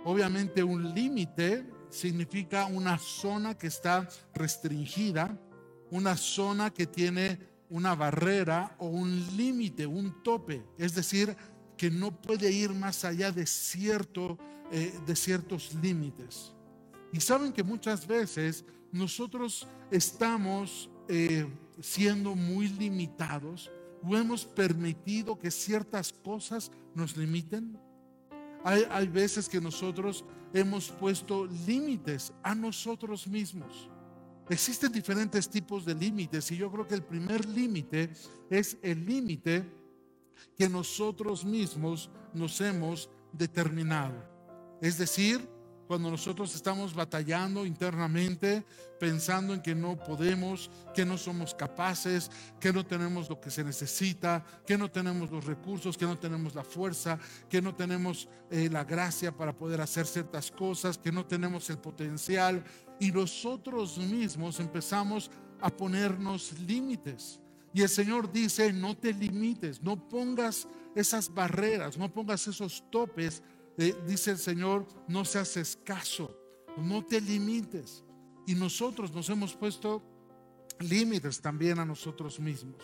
Obviamente 0.04 0.62
un 0.62 0.94
límite 0.94 1.64
significa 1.90 2.66
una 2.66 2.98
zona 2.98 3.56
que 3.56 3.66
está 3.66 4.08
restringida, 4.34 5.38
una 5.90 6.16
zona 6.16 6.70
que 6.70 6.86
tiene 6.86 7.38
una 7.68 7.94
barrera 7.94 8.74
o 8.78 8.88
un 8.88 9.36
límite, 9.36 9.86
un 9.86 10.22
tope, 10.22 10.64
es 10.78 10.94
decir, 10.94 11.36
que 11.76 11.90
no 11.90 12.10
puede 12.10 12.50
ir 12.50 12.72
más 12.72 13.04
allá 13.04 13.32
de, 13.32 13.46
cierto, 13.46 14.38
eh, 14.70 14.92
de 15.06 15.16
ciertos 15.16 15.74
límites. 15.74 16.52
Y 17.12 17.20
saben 17.20 17.52
que 17.52 17.62
muchas 17.62 18.06
veces 18.06 18.64
nosotros 18.92 19.66
estamos 19.90 20.90
eh, 21.08 21.46
siendo 21.80 22.34
muy 22.34 22.68
limitados 22.68 23.70
o 24.02 24.16
hemos 24.16 24.44
permitido 24.44 25.38
que 25.38 25.50
ciertas 25.50 26.12
cosas 26.12 26.70
nos 26.94 27.16
limiten. 27.16 27.78
Hay, 28.64 28.84
hay 28.90 29.08
veces 29.08 29.48
que 29.48 29.60
nosotros 29.60 30.24
hemos 30.52 30.90
puesto 30.90 31.46
límites 31.66 32.32
a 32.42 32.54
nosotros 32.54 33.26
mismos. 33.26 33.88
Existen 34.48 34.90
diferentes 34.90 35.48
tipos 35.48 35.84
de 35.84 35.94
límites 35.94 36.50
y 36.50 36.56
yo 36.56 36.70
creo 36.72 36.86
que 36.86 36.96
el 36.96 37.04
primer 37.04 37.48
límite 37.48 38.10
es 38.50 38.76
el 38.82 39.06
límite 39.06 39.64
que 40.56 40.68
nosotros 40.68 41.44
mismos 41.44 42.10
nos 42.34 42.60
hemos 42.60 43.08
determinado. 43.32 44.14
Es 44.80 44.98
decir, 44.98 45.48
cuando 45.90 46.08
nosotros 46.08 46.54
estamos 46.54 46.94
batallando 46.94 47.66
internamente, 47.66 48.64
pensando 49.00 49.54
en 49.54 49.60
que 49.60 49.74
no 49.74 49.98
podemos, 49.98 50.70
que 50.94 51.04
no 51.04 51.18
somos 51.18 51.52
capaces, 51.52 52.30
que 52.60 52.72
no 52.72 52.86
tenemos 52.86 53.28
lo 53.28 53.40
que 53.40 53.50
se 53.50 53.64
necesita, 53.64 54.44
que 54.64 54.78
no 54.78 54.88
tenemos 54.88 55.32
los 55.32 55.44
recursos, 55.44 55.98
que 55.98 56.04
no 56.04 56.16
tenemos 56.16 56.54
la 56.54 56.62
fuerza, 56.62 57.18
que 57.48 57.60
no 57.60 57.74
tenemos 57.74 58.28
eh, 58.52 58.68
la 58.70 58.84
gracia 58.84 59.36
para 59.36 59.52
poder 59.52 59.80
hacer 59.80 60.06
ciertas 60.06 60.52
cosas, 60.52 60.96
que 60.96 61.10
no 61.10 61.26
tenemos 61.26 61.68
el 61.70 61.78
potencial. 61.78 62.62
Y 63.00 63.10
nosotros 63.10 63.98
mismos 63.98 64.60
empezamos 64.60 65.28
a 65.60 65.70
ponernos 65.70 66.56
límites. 66.60 67.40
Y 67.74 67.82
el 67.82 67.88
Señor 67.88 68.30
dice, 68.30 68.72
no 68.72 68.96
te 68.96 69.12
limites, 69.12 69.82
no 69.82 70.08
pongas 70.08 70.68
esas 70.94 71.34
barreras, 71.34 71.98
no 71.98 72.12
pongas 72.12 72.46
esos 72.46 72.84
topes 72.90 73.42
dice 74.06 74.32
el 74.32 74.38
Señor, 74.38 74.86
no 75.08 75.24
seas 75.24 75.56
escaso, 75.56 76.36
no 76.76 77.04
te 77.04 77.20
limites. 77.20 78.04
Y 78.46 78.54
nosotros 78.54 79.12
nos 79.12 79.28
hemos 79.30 79.54
puesto 79.54 80.02
límites 80.80 81.40
también 81.40 81.78
a 81.78 81.84
nosotros 81.84 82.38
mismos. 82.40 82.82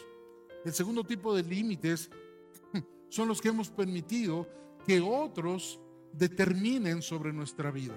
El 0.64 0.72
segundo 0.72 1.04
tipo 1.04 1.34
de 1.34 1.42
límites 1.42 2.10
son 3.08 3.28
los 3.28 3.40
que 3.40 3.48
hemos 3.48 3.70
permitido 3.70 4.48
que 4.86 5.00
otros 5.00 5.80
determinen 6.12 7.02
sobre 7.02 7.32
nuestra 7.32 7.70
vida. 7.70 7.94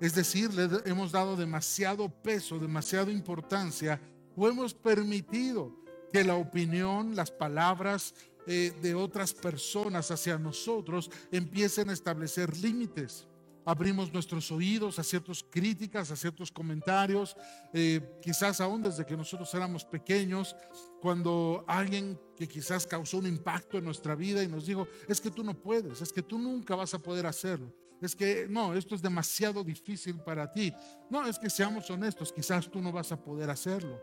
Es 0.00 0.14
decir, 0.14 0.52
le 0.52 0.68
hemos 0.84 1.12
dado 1.12 1.36
demasiado 1.36 2.08
peso, 2.08 2.58
demasiada 2.58 3.10
importancia 3.10 4.00
o 4.36 4.46
hemos 4.46 4.74
permitido 4.74 5.74
que 6.12 6.22
la 6.22 6.34
opinión, 6.34 7.16
las 7.16 7.30
palabras, 7.30 8.14
eh, 8.46 8.72
de 8.80 8.94
otras 8.94 9.32
personas 9.32 10.10
hacia 10.10 10.38
nosotros 10.38 11.10
empiecen 11.30 11.90
a 11.90 11.92
establecer 11.92 12.56
límites. 12.56 13.26
Abrimos 13.64 14.12
nuestros 14.12 14.52
oídos 14.52 15.00
a 15.00 15.02
ciertas 15.02 15.42
críticas, 15.42 16.12
a 16.12 16.16
ciertos 16.16 16.52
comentarios, 16.52 17.36
eh, 17.72 18.00
quizás 18.22 18.60
aún 18.60 18.80
desde 18.80 19.04
que 19.04 19.16
nosotros 19.16 19.52
éramos 19.54 19.84
pequeños, 19.84 20.54
cuando 21.00 21.64
alguien 21.66 22.16
que 22.36 22.46
quizás 22.46 22.86
causó 22.86 23.18
un 23.18 23.26
impacto 23.26 23.76
en 23.76 23.84
nuestra 23.84 24.14
vida 24.14 24.44
y 24.44 24.46
nos 24.46 24.66
dijo, 24.66 24.86
es 25.08 25.20
que 25.20 25.32
tú 25.32 25.42
no 25.42 25.52
puedes, 25.52 26.00
es 26.00 26.12
que 26.12 26.22
tú 26.22 26.38
nunca 26.38 26.76
vas 26.76 26.94
a 26.94 27.00
poder 27.00 27.26
hacerlo, 27.26 27.74
es 28.00 28.14
que 28.14 28.46
no, 28.48 28.72
esto 28.72 28.94
es 28.94 29.02
demasiado 29.02 29.64
difícil 29.64 30.20
para 30.20 30.52
ti. 30.52 30.72
No, 31.10 31.26
es 31.26 31.36
que 31.36 31.50
seamos 31.50 31.90
honestos, 31.90 32.32
quizás 32.32 32.70
tú 32.70 32.80
no 32.80 32.92
vas 32.92 33.10
a 33.10 33.20
poder 33.20 33.50
hacerlo. 33.50 34.00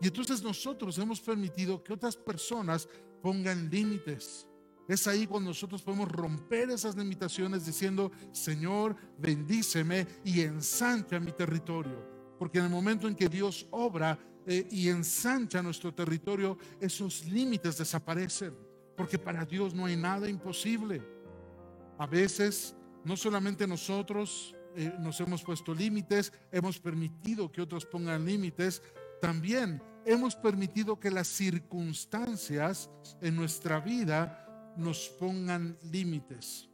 Y 0.00 0.08
entonces 0.08 0.42
nosotros 0.42 0.98
hemos 0.98 1.20
permitido 1.20 1.82
que 1.82 1.92
otras 1.92 2.16
personas 2.16 2.88
pongan 3.22 3.70
límites. 3.70 4.46
Es 4.88 5.06
ahí 5.06 5.26
cuando 5.26 5.50
nosotros 5.50 5.82
podemos 5.82 6.10
romper 6.10 6.70
esas 6.70 6.96
limitaciones 6.96 7.66
diciendo, 7.66 8.10
Señor, 8.32 8.96
bendíceme 9.18 10.06
y 10.24 10.40
ensancha 10.40 11.20
mi 11.20 11.32
territorio. 11.32 12.08
Porque 12.38 12.58
en 12.58 12.64
el 12.64 12.70
momento 12.70 13.06
en 13.06 13.14
que 13.14 13.28
Dios 13.28 13.66
obra 13.70 14.18
eh, 14.46 14.66
y 14.70 14.88
ensancha 14.88 15.62
nuestro 15.62 15.92
territorio, 15.92 16.56
esos 16.80 17.26
límites 17.26 17.76
desaparecen. 17.76 18.54
Porque 18.96 19.18
para 19.18 19.44
Dios 19.44 19.74
no 19.74 19.84
hay 19.84 19.96
nada 19.96 20.26
imposible. 20.26 21.02
A 21.98 22.06
veces, 22.06 22.74
no 23.04 23.14
solamente 23.16 23.66
nosotros 23.66 24.54
eh, 24.74 24.92
nos 25.00 25.20
hemos 25.20 25.42
puesto 25.42 25.74
límites, 25.74 26.32
hemos 26.50 26.78
permitido 26.78 27.52
que 27.52 27.60
otros 27.60 27.84
pongan 27.84 28.24
límites, 28.24 28.82
también 29.20 29.82
hemos 30.04 30.34
permitido 30.36 30.98
que 30.98 31.10
las 31.10 31.28
circunstancias 31.28 32.90
en 33.20 33.36
nuestra 33.36 33.80
vida 33.80 34.72
nos 34.76 35.08
pongan 35.08 35.76
límites. 35.90 36.68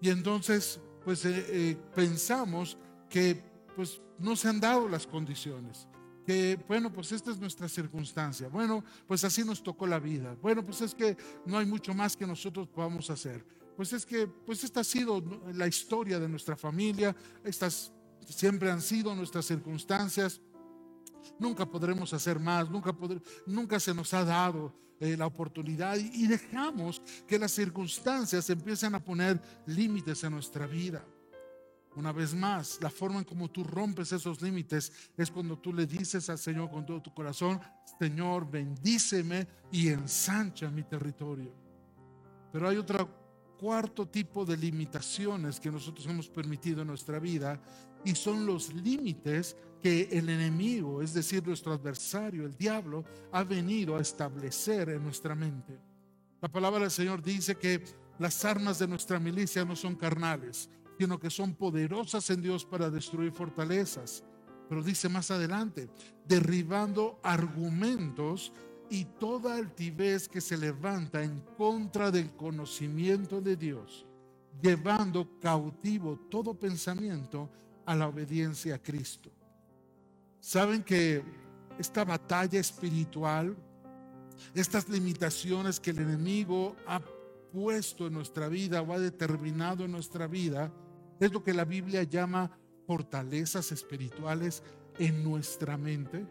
Y 0.00 0.08
entonces, 0.08 0.80
pues 1.04 1.24
eh, 1.24 1.44
eh, 1.48 1.76
pensamos 1.94 2.78
que 3.08 3.42
pues 3.76 4.00
no 4.18 4.36
se 4.36 4.48
han 4.48 4.60
dado 4.60 4.88
las 4.88 5.06
condiciones. 5.06 5.86
Que 6.26 6.58
bueno, 6.68 6.92
pues 6.92 7.12
esta 7.12 7.30
es 7.30 7.38
nuestra 7.38 7.68
circunstancia. 7.68 8.48
Bueno, 8.48 8.84
pues 9.06 9.24
así 9.24 9.44
nos 9.44 9.62
tocó 9.62 9.86
la 9.86 9.98
vida. 9.98 10.36
Bueno, 10.40 10.64
pues 10.64 10.80
es 10.80 10.94
que 10.94 11.16
no 11.46 11.58
hay 11.58 11.66
mucho 11.66 11.92
más 11.92 12.16
que 12.16 12.26
nosotros 12.26 12.68
podamos 12.68 13.10
hacer. 13.10 13.44
Pues 13.76 13.92
es 13.92 14.06
que 14.06 14.26
pues 14.26 14.62
esta 14.62 14.80
ha 14.80 14.84
sido 14.84 15.22
la 15.54 15.66
historia 15.66 16.20
de 16.20 16.28
nuestra 16.28 16.56
familia. 16.56 17.16
Estas 17.42 17.92
siempre 18.28 18.70
han 18.70 18.80
sido 18.82 19.14
nuestras 19.14 19.46
circunstancias. 19.46 20.40
Nunca 21.38 21.66
podremos 21.66 22.12
hacer 22.12 22.38
más, 22.38 22.70
nunca, 22.70 22.96
nunca 23.46 23.80
se 23.80 23.94
nos 23.94 24.12
ha 24.14 24.24
dado 24.24 24.74
eh, 25.00 25.16
la 25.16 25.26
oportunidad 25.26 25.96
y, 25.96 26.26
dejamos 26.26 27.00
que 27.26 27.38
las 27.38 27.52
circunstancias 27.52 28.50
empiecen 28.50 28.94
a 28.94 29.02
poner 29.02 29.40
límites 29.64 30.22
en 30.24 30.32
nuestra 30.32 30.66
vida. 30.66 31.02
Una 31.96 32.12
vez 32.12 32.34
más, 32.34 32.78
la 32.82 32.90
forma 32.90 33.18
en 33.18 33.24
como 33.24 33.50
tú 33.50 33.64
rompes 33.64 34.12
esos 34.12 34.42
límites 34.42 34.92
es 35.16 35.30
cuando 35.30 35.58
tú 35.58 35.72
le 35.72 35.86
dices 35.86 36.28
al 36.28 36.38
Señor 36.38 36.70
con 36.70 36.84
todo 36.84 37.00
tu 37.00 37.14
corazón, 37.14 37.58
Señor, 37.98 38.48
bendíceme 38.50 39.48
y 39.72 39.88
ensancha 39.88 40.70
mi 40.70 40.82
territorio. 40.82 41.50
Pero 42.52 42.68
hay 42.68 42.76
otro 42.76 43.56
cuarto 43.58 44.06
tipo 44.06 44.44
de 44.44 44.56
limitaciones 44.58 45.58
que 45.58 45.70
nosotros 45.70 46.06
hemos 46.06 46.28
permitido 46.28 46.82
en 46.82 46.88
nuestra 46.88 47.18
vida 47.18 47.58
y 48.04 48.14
son 48.14 48.44
los 48.44 48.72
límites 48.74 49.56
que 49.80 50.08
el 50.12 50.28
enemigo, 50.28 51.02
es 51.02 51.14
decir, 51.14 51.46
nuestro 51.46 51.72
adversario, 51.72 52.44
el 52.44 52.56
diablo, 52.56 53.04
ha 53.32 53.44
venido 53.44 53.96
a 53.96 54.00
establecer 54.00 54.90
en 54.90 55.02
nuestra 55.02 55.34
mente. 55.34 55.78
La 56.40 56.48
palabra 56.48 56.80
del 56.80 56.90
Señor 56.90 57.22
dice 57.22 57.56
que 57.56 57.82
las 58.18 58.44
armas 58.44 58.78
de 58.78 58.88
nuestra 58.88 59.18
milicia 59.18 59.64
no 59.64 59.74
son 59.74 59.96
carnales, 59.96 60.68
sino 60.98 61.18
que 61.18 61.30
son 61.30 61.54
poderosas 61.54 62.28
en 62.30 62.42
Dios 62.42 62.64
para 62.64 62.90
destruir 62.90 63.32
fortalezas. 63.32 64.22
Pero 64.68 64.82
dice 64.82 65.08
más 65.08 65.30
adelante, 65.30 65.88
derribando 66.26 67.18
argumentos 67.22 68.52
y 68.90 69.04
toda 69.04 69.56
altivez 69.56 70.28
que 70.28 70.40
se 70.40 70.58
levanta 70.58 71.22
en 71.22 71.40
contra 71.56 72.10
del 72.10 72.30
conocimiento 72.36 73.40
de 73.40 73.56
Dios, 73.56 74.06
llevando 74.62 75.38
cautivo 75.40 76.18
todo 76.30 76.54
pensamiento 76.54 77.50
a 77.86 77.96
la 77.96 78.08
obediencia 78.08 78.74
a 78.74 78.78
Cristo. 78.82 79.30
Saben 80.40 80.82
que 80.82 81.22
esta 81.78 82.04
batalla 82.04 82.58
espiritual, 82.58 83.56
estas 84.54 84.88
limitaciones 84.88 85.78
que 85.78 85.90
el 85.90 85.98
enemigo 85.98 86.76
ha 86.86 87.00
puesto 87.52 88.06
en 88.06 88.14
nuestra 88.14 88.48
vida 88.48 88.82
o 88.82 88.92
ha 88.92 88.98
determinado 88.98 89.84
en 89.84 89.92
nuestra 89.92 90.26
vida, 90.26 90.72
es 91.18 91.32
lo 91.32 91.42
que 91.42 91.52
la 91.52 91.64
Biblia 91.64 92.02
llama 92.02 92.50
fortalezas 92.86 93.70
espirituales 93.72 94.62
en 94.98 95.22
nuestra 95.22 95.76
mente. 95.76 96.26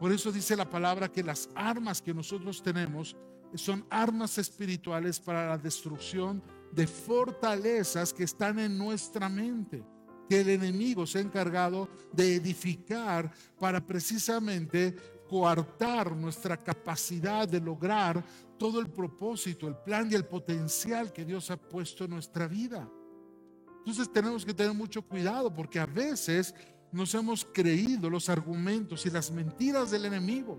Por 0.00 0.12
eso 0.12 0.32
dice 0.32 0.56
la 0.56 0.68
palabra 0.68 1.08
que 1.08 1.22
las 1.22 1.48
armas 1.54 2.00
que 2.00 2.14
nosotros 2.14 2.62
tenemos 2.62 3.16
son 3.54 3.84
armas 3.90 4.38
espirituales 4.38 5.18
para 5.18 5.48
la 5.48 5.58
destrucción 5.58 6.42
de 6.72 6.86
fortalezas 6.86 8.12
que 8.12 8.24
están 8.24 8.58
en 8.58 8.76
nuestra 8.76 9.28
mente, 9.28 9.82
que 10.28 10.40
el 10.40 10.50
enemigo 10.50 11.06
se 11.06 11.18
ha 11.18 11.22
encargado 11.22 11.88
de 12.12 12.36
edificar 12.36 13.32
para 13.58 13.84
precisamente 13.84 14.94
coartar 15.28 16.14
nuestra 16.16 16.56
capacidad 16.56 17.46
de 17.46 17.60
lograr 17.60 18.24
todo 18.58 18.80
el 18.80 18.88
propósito, 18.88 19.68
el 19.68 19.76
plan 19.76 20.08
y 20.10 20.14
el 20.14 20.24
potencial 20.24 21.12
que 21.12 21.24
Dios 21.24 21.50
ha 21.50 21.56
puesto 21.56 22.04
en 22.04 22.10
nuestra 22.10 22.46
vida. 22.46 22.88
Entonces 23.78 24.12
tenemos 24.12 24.44
que 24.44 24.54
tener 24.54 24.74
mucho 24.74 25.02
cuidado 25.02 25.52
porque 25.52 25.78
a 25.78 25.86
veces 25.86 26.54
nos 26.90 27.14
hemos 27.14 27.44
creído 27.44 28.10
los 28.10 28.28
argumentos 28.28 29.06
y 29.06 29.10
las 29.10 29.30
mentiras 29.30 29.90
del 29.90 30.06
enemigo. 30.06 30.58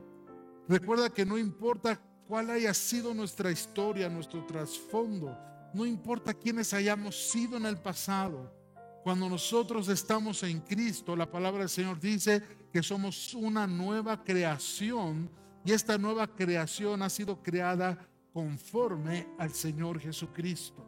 Recuerda 0.68 1.10
que 1.10 1.26
no 1.26 1.38
importa 1.38 2.00
cuál 2.28 2.52
haya 2.52 2.74
sido 2.74 3.14
nuestra 3.14 3.52
historia, 3.52 4.08
nuestro 4.08 4.46
trasfondo, 4.46 5.36
no 5.74 5.86
importa 5.86 6.34
quiénes 6.34 6.74
hayamos 6.74 7.30
sido 7.30 7.58
en 7.58 7.66
el 7.66 7.78
pasado. 7.78 8.59
Cuando 9.04 9.30
nosotros 9.30 9.88
estamos 9.88 10.44
en 10.44 10.60
Cristo, 10.60 11.16
la 11.16 11.30
palabra 11.30 11.62
del 11.62 11.70
Señor 11.70 12.00
dice 12.00 12.44
que 12.72 12.84
somos 12.84 13.34
una 13.34 13.66
nueva 13.66 14.24
creación 14.24 15.30
y 15.64 15.72
esta 15.72 15.98
nueva 15.98 16.28
creación 16.28 17.02
ha 17.02 17.10
sido 17.10 17.42
creada 17.42 17.98
conforme 18.34 19.28
al 19.38 19.52
Señor 19.52 20.00
Jesucristo. 20.00 20.86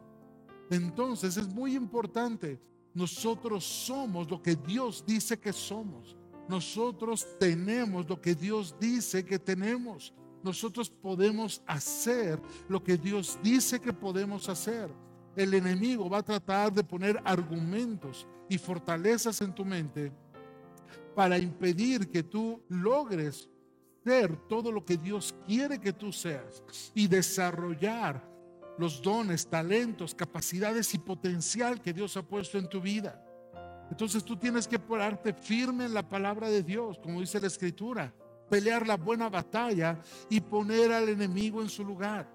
Entonces 0.70 1.36
es 1.36 1.48
muy 1.48 1.74
importante. 1.74 2.60
Nosotros 2.94 3.64
somos 3.64 4.30
lo 4.30 4.42
que 4.42 4.56
Dios 4.56 5.04
dice 5.06 5.38
que 5.38 5.52
somos. 5.52 6.16
Nosotros 6.48 7.26
tenemos 7.38 8.08
lo 8.08 8.20
que 8.20 8.34
Dios 8.34 8.74
dice 8.78 9.24
que 9.24 9.38
tenemos. 9.38 10.12
Nosotros 10.42 10.90
podemos 10.90 11.62
hacer 11.66 12.40
lo 12.68 12.82
que 12.82 12.96
Dios 12.96 13.38
dice 13.42 13.80
que 13.80 13.92
podemos 13.92 14.48
hacer. 14.48 14.90
El 15.36 15.54
enemigo 15.54 16.10
va 16.10 16.18
a 16.18 16.22
tratar 16.22 16.72
de 16.72 16.84
poner 16.84 17.20
argumentos 17.24 18.26
y 18.48 18.58
fortalezas 18.58 19.40
en 19.40 19.54
tu 19.54 19.64
mente 19.64 20.12
para 21.14 21.38
impedir 21.38 22.10
que 22.10 22.22
tú 22.22 22.62
logres 22.68 23.48
ser 24.04 24.36
todo 24.48 24.72
lo 24.72 24.84
que 24.84 24.96
Dios 24.96 25.34
quiere 25.46 25.80
que 25.80 25.92
tú 25.92 26.12
seas 26.12 26.62
y 26.94 27.06
desarrollar 27.06 28.28
los 28.78 29.00
dones, 29.02 29.46
talentos, 29.46 30.14
capacidades 30.14 30.92
y 30.94 30.98
potencial 30.98 31.80
que 31.80 31.92
Dios 31.92 32.16
ha 32.16 32.22
puesto 32.22 32.58
en 32.58 32.68
tu 32.68 32.80
vida. 32.80 33.22
Entonces 33.90 34.24
tú 34.24 34.36
tienes 34.36 34.66
que 34.66 34.78
pararte 34.78 35.34
firme 35.34 35.84
en 35.84 35.94
la 35.94 36.08
palabra 36.08 36.48
de 36.48 36.62
Dios, 36.62 36.98
como 36.98 37.20
dice 37.20 37.40
la 37.40 37.48
escritura, 37.48 38.12
pelear 38.48 38.86
la 38.86 38.96
buena 38.96 39.28
batalla 39.28 40.00
y 40.30 40.40
poner 40.40 40.92
al 40.92 41.08
enemigo 41.08 41.60
en 41.62 41.68
su 41.68 41.84
lugar, 41.84 42.31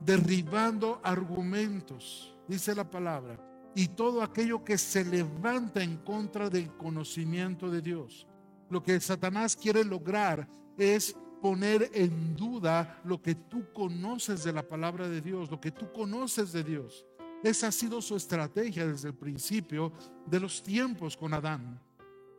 derribando 0.00 1.00
argumentos, 1.02 2.36
dice 2.46 2.74
la 2.74 2.88
palabra, 2.88 3.38
y 3.74 3.88
todo 3.88 4.22
aquello 4.22 4.64
que 4.64 4.78
se 4.78 5.04
levanta 5.04 5.82
en 5.82 5.98
contra 5.98 6.50
del 6.50 6.70
conocimiento 6.76 7.70
de 7.70 7.82
Dios. 7.82 8.26
Lo 8.70 8.82
que 8.82 8.98
Satanás 9.00 9.56
quiere 9.56 9.84
lograr 9.84 10.48
es 10.76 11.16
poner 11.40 11.90
en 11.94 12.34
duda 12.34 13.00
lo 13.04 13.22
que 13.22 13.34
tú 13.34 13.72
conoces 13.72 14.44
de 14.44 14.52
la 14.52 14.66
palabra 14.66 15.08
de 15.08 15.20
Dios, 15.20 15.50
lo 15.50 15.60
que 15.60 15.70
tú 15.70 15.90
conoces 15.92 16.52
de 16.52 16.64
Dios. 16.64 17.06
Esa 17.42 17.68
ha 17.68 17.72
sido 17.72 18.02
su 18.02 18.16
estrategia 18.16 18.86
desde 18.86 19.08
el 19.08 19.14
principio 19.14 19.92
de 20.26 20.40
los 20.40 20.62
tiempos 20.62 21.16
con 21.16 21.32
Adán. 21.32 21.80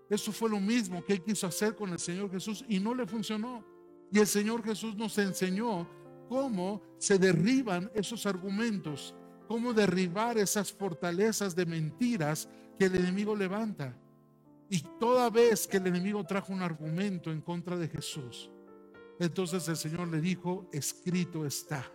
Eso 0.09 0.31
fue 0.31 0.49
lo 0.49 0.59
mismo 0.59 1.03
que 1.03 1.13
él 1.13 1.23
quiso 1.23 1.47
hacer 1.47 1.75
con 1.75 1.91
el 1.91 1.99
Señor 1.99 2.29
Jesús 2.31 2.65
y 2.67 2.79
no 2.79 2.93
le 2.93 3.05
funcionó. 3.05 3.63
Y 4.11 4.19
el 4.19 4.27
Señor 4.27 4.63
Jesús 4.63 4.95
nos 4.95 5.17
enseñó 5.19 5.87
cómo 6.29 6.81
se 6.99 7.17
derriban 7.17 7.91
esos 7.93 8.25
argumentos, 8.25 9.15
cómo 9.47 9.73
derribar 9.73 10.37
esas 10.37 10.71
fortalezas 10.71 11.55
de 11.55 11.65
mentiras 11.65 12.47
que 12.77 12.85
el 12.85 12.95
enemigo 12.95 13.35
levanta. 13.35 13.97
Y 14.69 14.81
toda 14.99 15.31
vez 15.31 15.67
que 15.67 15.77
el 15.77 15.87
enemigo 15.87 16.23
trajo 16.23 16.53
un 16.53 16.61
argumento 16.61 17.31
en 17.31 17.41
contra 17.41 17.75
de 17.75 17.87
Jesús, 17.87 18.51
entonces 19.19 19.67
el 19.67 19.75
Señor 19.75 20.07
le 20.07 20.21
dijo, 20.21 20.69
escrito 20.71 21.45
está. 21.45 21.91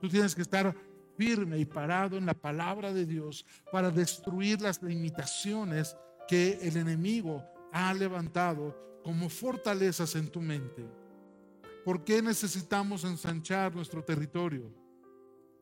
Tú 0.00 0.08
tienes 0.08 0.34
que 0.34 0.42
estar 0.42 0.74
firme 1.16 1.58
y 1.58 1.64
parado 1.64 2.16
en 2.16 2.24
la 2.24 2.34
palabra 2.34 2.92
de 2.92 3.04
Dios 3.04 3.44
para 3.72 3.90
destruir 3.90 4.60
las 4.60 4.80
limitaciones 4.80 5.96
que 6.28 6.60
el 6.62 6.76
enemigo 6.76 7.42
ha 7.72 7.92
levantado 7.92 9.00
como 9.02 9.28
fortalezas 9.28 10.14
en 10.14 10.28
tu 10.28 10.40
mente. 10.40 10.86
¿Por 11.84 12.04
qué 12.04 12.20
necesitamos 12.22 13.04
ensanchar 13.04 13.74
nuestro 13.74 14.04
territorio? 14.04 14.72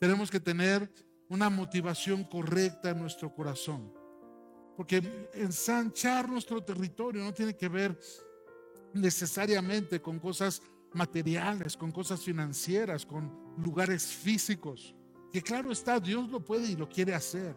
Tenemos 0.00 0.30
que 0.30 0.40
tener 0.40 0.90
una 1.28 1.50
motivación 1.50 2.24
correcta 2.24 2.90
en 2.90 3.00
nuestro 3.00 3.34
corazón. 3.34 3.92
Porque 4.76 5.28
ensanchar 5.32 6.28
nuestro 6.28 6.62
territorio 6.62 7.24
no 7.24 7.32
tiene 7.32 7.56
que 7.56 7.68
ver 7.68 7.98
necesariamente 8.92 10.00
con 10.00 10.18
cosas 10.18 10.62
materiales, 10.92 11.76
con 11.76 11.92
cosas 11.92 12.20
financieras, 12.20 13.06
con 13.06 13.54
lugares 13.58 14.06
físicos. 14.06 14.94
Que 15.32 15.42
claro 15.42 15.72
está, 15.72 15.98
Dios 15.98 16.30
lo 16.30 16.44
puede 16.44 16.68
y 16.70 16.76
lo 16.76 16.88
quiere 16.88 17.14
hacer. 17.14 17.56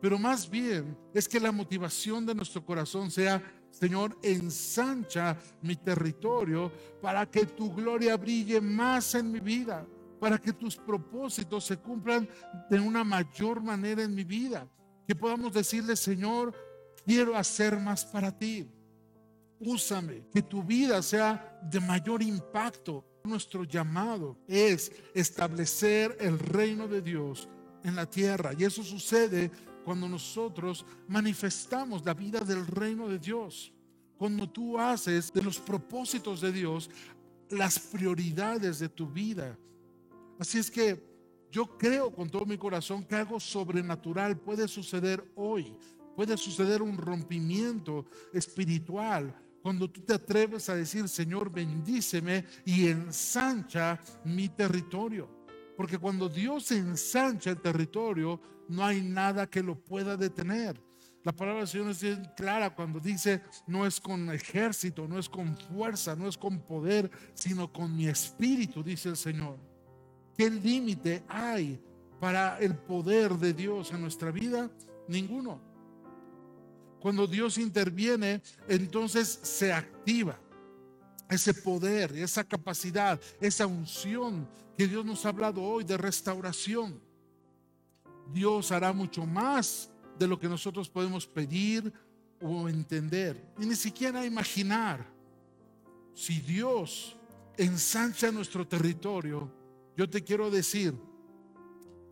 Pero 0.00 0.18
más 0.18 0.48
bien 0.48 0.96
es 1.14 1.28
que 1.28 1.40
la 1.40 1.52
motivación 1.52 2.26
de 2.26 2.34
nuestro 2.34 2.64
corazón 2.64 3.10
sea, 3.10 3.42
Señor, 3.72 4.16
ensancha 4.22 5.36
mi 5.62 5.74
territorio 5.74 6.70
para 7.00 7.26
que 7.26 7.46
tu 7.46 7.74
gloria 7.74 8.16
brille 8.16 8.60
más 8.60 9.16
en 9.16 9.32
mi 9.32 9.40
vida, 9.40 9.84
para 10.20 10.38
que 10.38 10.52
tus 10.52 10.76
propósitos 10.76 11.64
se 11.64 11.78
cumplan 11.78 12.28
de 12.70 12.78
una 12.78 13.02
mayor 13.02 13.60
manera 13.60 14.04
en 14.04 14.14
mi 14.14 14.22
vida. 14.22 14.68
Que 15.08 15.16
podamos 15.16 15.52
decirle, 15.52 15.96
Señor, 15.96 16.54
quiero 17.04 17.36
hacer 17.36 17.80
más 17.80 18.04
para 18.04 18.30
ti 18.30 18.70
úsame, 19.64 20.24
que 20.32 20.42
tu 20.42 20.62
vida 20.62 21.02
sea 21.02 21.60
de 21.62 21.80
mayor 21.80 22.22
impacto. 22.22 23.04
Nuestro 23.24 23.64
llamado 23.64 24.36
es 24.48 24.90
establecer 25.14 26.16
el 26.20 26.38
reino 26.38 26.88
de 26.88 27.00
Dios 27.00 27.48
en 27.84 27.94
la 27.94 28.06
tierra. 28.06 28.52
Y 28.58 28.64
eso 28.64 28.82
sucede 28.82 29.50
cuando 29.84 30.08
nosotros 30.08 30.84
manifestamos 31.08 32.04
la 32.04 32.14
vida 32.14 32.40
del 32.40 32.66
reino 32.66 33.08
de 33.08 33.18
Dios. 33.18 33.72
Cuando 34.16 34.48
tú 34.48 34.78
haces 34.78 35.32
de 35.32 35.42
los 35.42 35.58
propósitos 35.58 36.40
de 36.40 36.52
Dios 36.52 36.90
las 37.50 37.78
prioridades 37.78 38.78
de 38.78 38.88
tu 38.88 39.06
vida. 39.06 39.58
Así 40.38 40.58
es 40.58 40.70
que 40.70 41.02
yo 41.50 41.76
creo 41.76 42.10
con 42.10 42.30
todo 42.30 42.46
mi 42.46 42.56
corazón 42.56 43.04
que 43.04 43.14
algo 43.14 43.38
sobrenatural 43.38 44.38
puede 44.38 44.66
suceder 44.68 45.24
hoy. 45.34 45.76
Puede 46.16 46.36
suceder 46.36 46.82
un 46.82 46.96
rompimiento 46.96 48.06
espiritual 48.32 49.34
cuando 49.62 49.88
tú 49.88 50.00
te 50.00 50.14
atreves 50.14 50.68
a 50.68 50.74
decir, 50.74 51.08
Señor, 51.08 51.50
bendíceme 51.50 52.44
y 52.64 52.88
ensancha 52.88 54.00
mi 54.24 54.48
territorio. 54.48 55.41
Porque 55.76 55.98
cuando 55.98 56.28
Dios 56.28 56.70
ensancha 56.70 57.50
el 57.50 57.60
territorio, 57.60 58.40
no 58.68 58.84
hay 58.84 59.02
nada 59.02 59.48
que 59.48 59.62
lo 59.62 59.76
pueda 59.76 60.16
detener. 60.16 60.80
La 61.24 61.32
palabra 61.32 61.60
del 61.60 61.68
Señor 61.68 61.90
es 61.90 62.04
clara 62.36 62.74
cuando 62.74 62.98
dice, 62.98 63.42
no 63.66 63.86
es 63.86 64.00
con 64.00 64.30
ejército, 64.32 65.06
no 65.06 65.18
es 65.18 65.28
con 65.28 65.56
fuerza, 65.56 66.16
no 66.16 66.26
es 66.28 66.36
con 66.36 66.60
poder, 66.60 67.10
sino 67.34 67.72
con 67.72 67.96
mi 67.96 68.08
espíritu, 68.08 68.82
dice 68.82 69.10
el 69.10 69.16
Señor. 69.16 69.58
¿Qué 70.36 70.50
límite 70.50 71.22
hay 71.28 71.80
para 72.18 72.58
el 72.58 72.74
poder 72.74 73.34
de 73.34 73.52
Dios 73.52 73.92
en 73.92 74.00
nuestra 74.00 74.32
vida? 74.32 74.70
Ninguno. 75.06 75.60
Cuando 77.00 77.26
Dios 77.26 77.58
interviene, 77.58 78.42
entonces 78.68 79.28
se 79.42 79.72
activa 79.72 80.38
ese 81.32 81.54
poder, 81.54 82.16
esa 82.16 82.44
capacidad, 82.44 83.20
esa 83.40 83.66
unción 83.66 84.48
que 84.76 84.86
Dios 84.86 85.04
nos 85.04 85.24
ha 85.24 85.30
hablado 85.30 85.62
hoy 85.62 85.84
de 85.84 85.96
restauración. 85.96 87.00
Dios 88.32 88.72
hará 88.72 88.92
mucho 88.92 89.26
más 89.26 89.90
de 90.18 90.26
lo 90.26 90.38
que 90.38 90.48
nosotros 90.48 90.88
podemos 90.88 91.26
pedir 91.26 91.92
o 92.40 92.68
entender, 92.68 93.40
y 93.58 93.66
ni 93.66 93.76
siquiera 93.76 94.26
imaginar. 94.26 95.06
Si 96.14 96.40
Dios 96.40 97.16
ensancha 97.56 98.30
nuestro 98.32 98.66
territorio, 98.66 99.50
yo 99.96 100.08
te 100.08 100.22
quiero 100.22 100.50
decir 100.50 100.94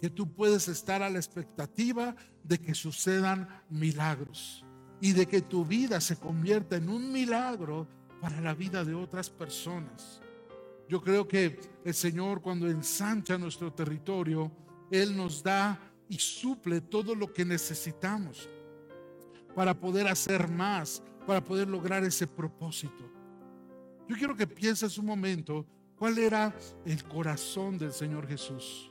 que 0.00 0.08
tú 0.08 0.32
puedes 0.32 0.68
estar 0.68 1.02
a 1.02 1.10
la 1.10 1.18
expectativa 1.18 2.14
de 2.42 2.58
que 2.58 2.74
sucedan 2.74 3.48
milagros 3.68 4.64
y 5.00 5.12
de 5.12 5.26
que 5.26 5.42
tu 5.42 5.64
vida 5.64 6.00
se 6.00 6.16
convierta 6.16 6.76
en 6.76 6.88
un 6.88 7.12
milagro 7.12 7.86
para 8.20 8.40
la 8.40 8.54
vida 8.54 8.84
de 8.84 8.94
otras 8.94 9.30
personas. 9.30 10.20
Yo 10.88 11.00
creo 11.00 11.26
que 11.26 11.60
el 11.84 11.94
Señor 11.94 12.42
cuando 12.42 12.68
ensancha 12.68 13.38
nuestro 13.38 13.72
territorio, 13.72 14.50
Él 14.90 15.16
nos 15.16 15.42
da 15.42 15.78
y 16.08 16.18
suple 16.18 16.80
todo 16.80 17.14
lo 17.14 17.32
que 17.32 17.44
necesitamos 17.44 18.48
para 19.54 19.78
poder 19.78 20.08
hacer 20.08 20.48
más, 20.48 21.02
para 21.26 21.42
poder 21.42 21.68
lograr 21.68 22.02
ese 22.04 22.26
propósito. 22.26 23.08
Yo 24.08 24.16
quiero 24.16 24.36
que 24.36 24.46
pienses 24.46 24.98
un 24.98 25.06
momento 25.06 25.64
cuál 25.96 26.18
era 26.18 26.52
el 26.84 27.04
corazón 27.04 27.78
del 27.78 27.92
Señor 27.92 28.26
Jesús. 28.26 28.90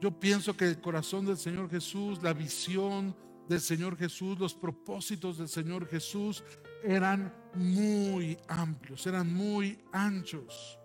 Yo 0.00 0.12
pienso 0.12 0.56
que 0.56 0.66
el 0.66 0.80
corazón 0.80 1.26
del 1.26 1.36
Señor 1.36 1.68
Jesús, 1.68 2.22
la 2.22 2.32
visión 2.32 3.16
del 3.48 3.60
Señor 3.60 3.96
Jesús, 3.96 4.38
los 4.38 4.54
propósitos 4.54 5.38
del 5.38 5.48
Señor 5.48 5.88
Jesús 5.88 6.44
eran 6.84 7.34
muy 7.58 8.38
amplios, 8.48 9.06
eran 9.06 9.32
muy 9.32 9.78
anchos. 9.92 10.78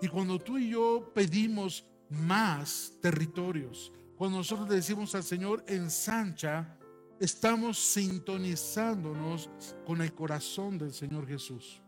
Y 0.00 0.08
cuando 0.08 0.38
tú 0.38 0.58
y 0.58 0.70
yo 0.70 1.12
pedimos 1.14 1.86
más 2.08 2.92
territorios, 3.00 3.92
cuando 4.16 4.38
nosotros 4.38 4.68
le 4.68 4.76
decimos 4.76 5.14
al 5.14 5.24
Señor 5.24 5.64
ensancha, 5.66 6.78
estamos 7.20 7.78
sintonizándonos 7.78 9.50
con 9.86 10.02
el 10.02 10.12
corazón 10.12 10.78
del 10.78 10.92
Señor 10.92 11.26
Jesús. 11.26 11.80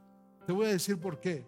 Te 0.47 0.53
voy 0.53 0.67
a 0.67 0.71
decir 0.71 0.99
por 0.99 1.21
qué. 1.21 1.47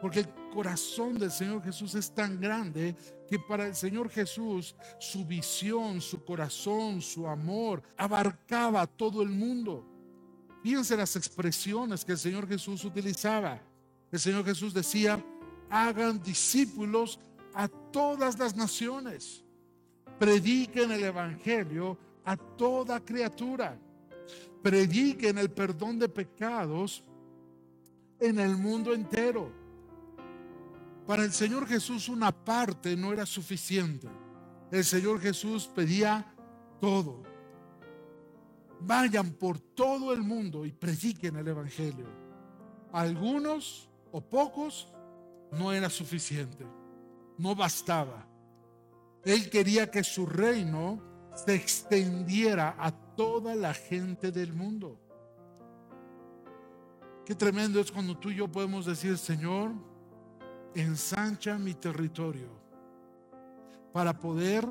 Porque 0.00 0.20
el 0.20 0.28
corazón 0.52 1.18
del 1.18 1.30
Señor 1.30 1.62
Jesús 1.62 1.94
es 1.94 2.14
tan 2.14 2.40
grande 2.40 2.96
que 3.28 3.38
para 3.38 3.66
el 3.66 3.74
Señor 3.74 4.08
Jesús 4.08 4.76
su 4.98 5.24
visión, 5.24 6.00
su 6.00 6.24
corazón, 6.24 7.00
su 7.00 7.26
amor 7.26 7.82
abarcaba 7.96 8.86
todo 8.86 9.22
el 9.22 9.30
mundo. 9.30 9.97
Fíjense 10.62 10.96
las 10.96 11.16
expresiones 11.16 12.04
que 12.04 12.12
el 12.12 12.18
Señor 12.18 12.48
Jesús 12.48 12.84
utilizaba. 12.84 13.60
El 14.10 14.18
Señor 14.18 14.44
Jesús 14.44 14.74
decía, 14.74 15.24
hagan 15.70 16.22
discípulos 16.22 17.20
a 17.54 17.68
todas 17.68 18.38
las 18.38 18.56
naciones 18.56 19.44
prediquen 20.18 20.90
el 20.90 21.04
Evangelio 21.04 21.96
a 22.24 22.36
toda 22.36 23.00
criatura. 23.00 23.78
Prediquen 24.62 25.38
el 25.38 25.50
perdón 25.50 25.98
de 25.98 26.08
pecados 26.08 27.04
en 28.18 28.38
el 28.38 28.56
mundo 28.56 28.92
entero. 28.92 29.50
Para 31.06 31.24
el 31.24 31.32
Señor 31.32 31.66
Jesús 31.66 32.08
una 32.08 32.32
parte 32.32 32.96
no 32.96 33.12
era 33.12 33.24
suficiente. 33.24 34.08
El 34.70 34.84
Señor 34.84 35.20
Jesús 35.20 35.70
pedía 35.74 36.26
todo. 36.80 37.22
Vayan 38.80 39.32
por 39.32 39.58
todo 39.58 40.12
el 40.12 40.22
mundo 40.22 40.64
y 40.64 40.72
prediquen 40.72 41.36
el 41.36 41.48
Evangelio. 41.48 42.06
Algunos 42.92 43.90
o 44.12 44.20
pocos 44.20 44.92
no 45.52 45.72
era 45.72 45.90
suficiente. 45.90 46.66
No 47.36 47.54
bastaba. 47.54 48.26
Él 49.24 49.50
quería 49.50 49.90
que 49.90 50.04
su 50.04 50.26
reino 50.26 51.02
se 51.34 51.54
extendiera 51.54 52.76
a 52.78 52.90
toda 52.90 53.54
la 53.54 53.74
gente 53.74 54.32
del 54.32 54.52
mundo. 54.52 54.98
Qué 57.24 57.34
tremendo 57.34 57.80
es 57.80 57.92
cuando 57.92 58.16
tú 58.16 58.30
y 58.30 58.36
yo 58.36 58.48
podemos 58.48 58.86
decir, 58.86 59.18
Señor, 59.18 59.72
ensancha 60.74 61.58
mi 61.58 61.74
territorio 61.74 62.48
para 63.92 64.18
poder 64.18 64.66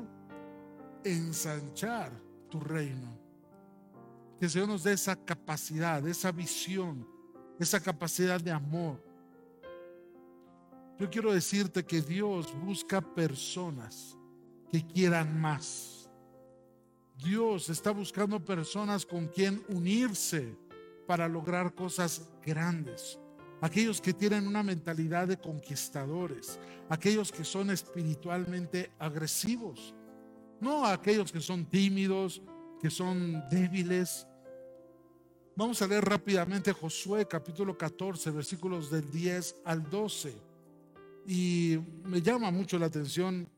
ensanchar 1.04 2.10
tu 2.48 2.58
reino. 2.58 3.27
Que 4.38 4.44
el 4.44 4.50
Señor 4.50 4.68
nos 4.68 4.84
dé 4.84 4.92
esa 4.92 5.16
capacidad, 5.16 6.06
esa 6.06 6.30
visión, 6.30 7.06
esa 7.58 7.80
capacidad 7.80 8.40
de 8.40 8.52
amor. 8.52 9.02
Yo 10.98 11.10
quiero 11.10 11.32
decirte 11.32 11.84
que 11.84 12.00
Dios 12.00 12.54
busca 12.60 13.00
personas 13.00 14.16
que 14.70 14.86
quieran 14.86 15.40
más. 15.40 16.08
Dios 17.16 17.68
está 17.68 17.90
buscando 17.90 18.44
personas 18.44 19.04
con 19.04 19.26
quien 19.26 19.64
unirse 19.68 20.56
para 21.06 21.26
lograr 21.26 21.74
cosas 21.74 22.28
grandes. 22.44 23.18
Aquellos 23.60 24.00
que 24.00 24.12
tienen 24.12 24.46
una 24.46 24.62
mentalidad 24.62 25.26
de 25.26 25.36
conquistadores, 25.36 26.60
aquellos 26.88 27.32
que 27.32 27.42
son 27.42 27.70
espiritualmente 27.70 28.92
agresivos, 29.00 29.96
no 30.60 30.86
aquellos 30.86 31.32
que 31.32 31.40
son 31.40 31.64
tímidos, 31.64 32.40
que 32.80 32.88
son 32.88 33.42
débiles. 33.50 34.27
Vamos 35.58 35.82
a 35.82 35.88
leer 35.88 36.04
rápidamente 36.04 36.72
Josué 36.72 37.26
capítulo 37.26 37.76
14, 37.76 38.30
versículos 38.30 38.92
del 38.92 39.10
10 39.10 39.56
al 39.64 39.90
12. 39.90 40.32
Y 41.26 41.76
me 42.04 42.22
llama 42.22 42.52
mucho 42.52 42.78
la 42.78 42.86
atención 42.86 43.50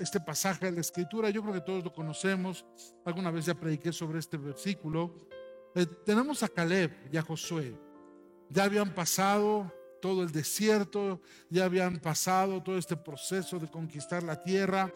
este 0.00 0.18
pasaje 0.18 0.64
de 0.64 0.72
la 0.72 0.80
escritura. 0.80 1.28
Yo 1.28 1.42
creo 1.42 1.52
que 1.52 1.60
todos 1.60 1.84
lo 1.84 1.92
conocemos. 1.92 2.64
Alguna 3.04 3.30
vez 3.30 3.44
ya 3.44 3.52
prediqué 3.52 3.92
sobre 3.92 4.18
este 4.18 4.38
versículo. 4.38 5.28
Eh, 5.74 5.84
tenemos 6.06 6.42
a 6.42 6.48
Caleb 6.48 6.90
y 7.12 7.18
a 7.18 7.22
Josué. 7.22 7.78
Ya 8.48 8.64
habían 8.64 8.94
pasado 8.94 9.70
todo 10.00 10.22
el 10.22 10.32
desierto, 10.32 11.20
ya 11.50 11.66
habían 11.66 11.98
pasado 11.98 12.62
todo 12.62 12.78
este 12.78 12.96
proceso 12.96 13.58
de 13.58 13.68
conquistar 13.68 14.22
la 14.22 14.42
tierra. 14.42 14.90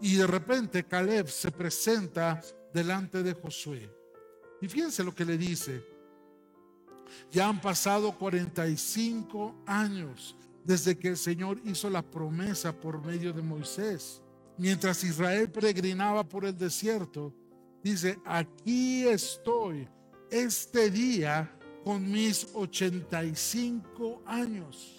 Y 0.00 0.14
de 0.14 0.26
repente 0.28 0.84
Caleb 0.84 1.26
se 1.26 1.50
presenta 1.50 2.40
delante 2.72 3.24
de 3.24 3.32
Josué. 3.32 3.97
Y 4.60 4.68
fíjense 4.68 5.04
lo 5.04 5.14
que 5.14 5.24
le 5.24 5.38
dice. 5.38 5.84
Ya 7.30 7.48
han 7.48 7.60
pasado 7.60 8.12
45 8.12 9.62
años 9.66 10.36
desde 10.64 10.98
que 10.98 11.08
el 11.08 11.16
Señor 11.16 11.60
hizo 11.64 11.88
la 11.88 12.02
promesa 12.02 12.72
por 12.72 13.04
medio 13.04 13.32
de 13.32 13.42
Moisés. 13.42 14.22
Mientras 14.56 15.04
Israel 15.04 15.50
peregrinaba 15.50 16.28
por 16.28 16.44
el 16.44 16.56
desierto, 16.56 17.32
dice, 17.82 18.18
aquí 18.24 19.06
estoy 19.06 19.88
este 20.30 20.90
día 20.90 21.50
con 21.84 22.10
mis 22.10 22.48
85 22.52 24.22
años. 24.26 24.96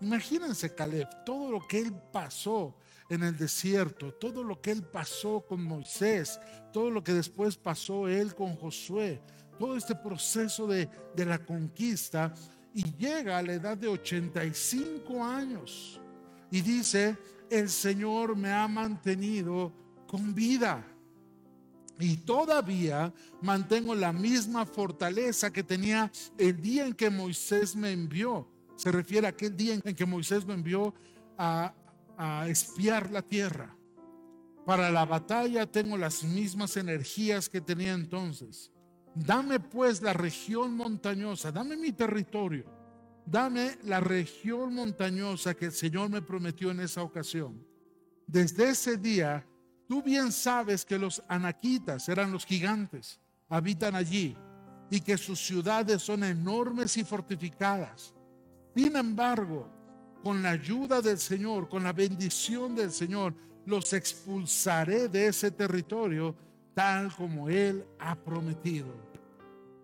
Imagínense, 0.00 0.74
Caleb, 0.74 1.08
todo 1.24 1.52
lo 1.52 1.66
que 1.68 1.78
él 1.78 1.94
pasó 2.12 2.74
en 3.08 3.22
el 3.22 3.36
desierto, 3.36 4.12
todo 4.14 4.42
lo 4.42 4.60
que 4.60 4.72
él 4.72 4.82
pasó 4.82 5.44
con 5.46 5.62
Moisés, 5.62 6.40
todo 6.72 6.90
lo 6.90 7.02
que 7.02 7.12
después 7.12 7.56
pasó 7.56 8.08
él 8.08 8.34
con 8.34 8.56
Josué, 8.56 9.20
todo 9.58 9.76
este 9.76 9.94
proceso 9.94 10.66
de, 10.66 10.88
de 11.14 11.24
la 11.24 11.38
conquista, 11.38 12.34
y 12.74 12.82
llega 12.96 13.38
a 13.38 13.42
la 13.42 13.54
edad 13.54 13.76
de 13.76 13.88
85 13.88 15.24
años 15.24 15.98
y 16.50 16.60
dice, 16.60 17.16
el 17.48 17.70
Señor 17.70 18.36
me 18.36 18.52
ha 18.52 18.68
mantenido 18.68 19.72
con 20.06 20.34
vida. 20.34 20.84
Y 21.98 22.18
todavía 22.18 23.12
mantengo 23.40 23.94
la 23.94 24.12
misma 24.12 24.66
fortaleza 24.66 25.50
que 25.50 25.62
tenía 25.62 26.12
el 26.36 26.60
día 26.60 26.86
en 26.86 26.92
que 26.92 27.08
Moisés 27.08 27.74
me 27.74 27.92
envió. 27.92 28.46
Se 28.76 28.92
refiere 28.92 29.26
a 29.26 29.30
aquel 29.30 29.56
día 29.56 29.80
en 29.82 29.94
que 29.94 30.04
Moisés 30.04 30.44
me 30.44 30.52
envió 30.52 30.92
a, 31.38 31.74
a 32.16 32.48
espiar 32.48 33.10
la 33.10 33.22
tierra. 33.22 33.76
Para 34.64 34.90
la 34.90 35.04
batalla 35.04 35.70
tengo 35.70 35.96
las 35.96 36.24
mismas 36.24 36.76
energías 36.76 37.48
que 37.48 37.60
tenía 37.60 37.92
entonces. 37.92 38.72
Dame 39.14 39.60
pues 39.60 40.02
la 40.02 40.12
región 40.12 40.76
montañosa, 40.76 41.52
dame 41.52 41.76
mi 41.76 41.92
territorio, 41.92 42.64
dame 43.24 43.78
la 43.84 44.00
región 44.00 44.74
montañosa 44.74 45.54
que 45.54 45.66
el 45.66 45.72
Señor 45.72 46.10
me 46.10 46.20
prometió 46.20 46.70
en 46.70 46.80
esa 46.80 47.02
ocasión. 47.02 47.64
Desde 48.26 48.70
ese 48.70 48.96
día, 48.96 49.46
tú 49.88 50.02
bien 50.02 50.32
sabes 50.32 50.84
que 50.84 50.98
los 50.98 51.22
anaquitas 51.28 52.08
eran 52.08 52.32
los 52.32 52.44
gigantes, 52.44 53.20
habitan 53.48 53.94
allí 53.94 54.36
y 54.90 55.00
que 55.00 55.16
sus 55.16 55.38
ciudades 55.38 56.02
son 56.02 56.24
enormes 56.24 56.96
y 56.96 57.04
fortificadas. 57.04 58.14
Sin 58.74 58.96
embargo, 58.96 59.75
con 60.26 60.42
la 60.42 60.50
ayuda 60.50 61.00
del 61.00 61.18
Señor, 61.18 61.68
con 61.68 61.84
la 61.84 61.92
bendición 61.92 62.74
del 62.74 62.90
Señor, 62.90 63.32
los 63.64 63.92
expulsaré 63.92 65.06
de 65.06 65.28
ese 65.28 65.52
territorio 65.52 66.34
tal 66.74 67.14
como 67.14 67.48
Él 67.48 67.86
ha 68.00 68.16
prometido. 68.16 68.88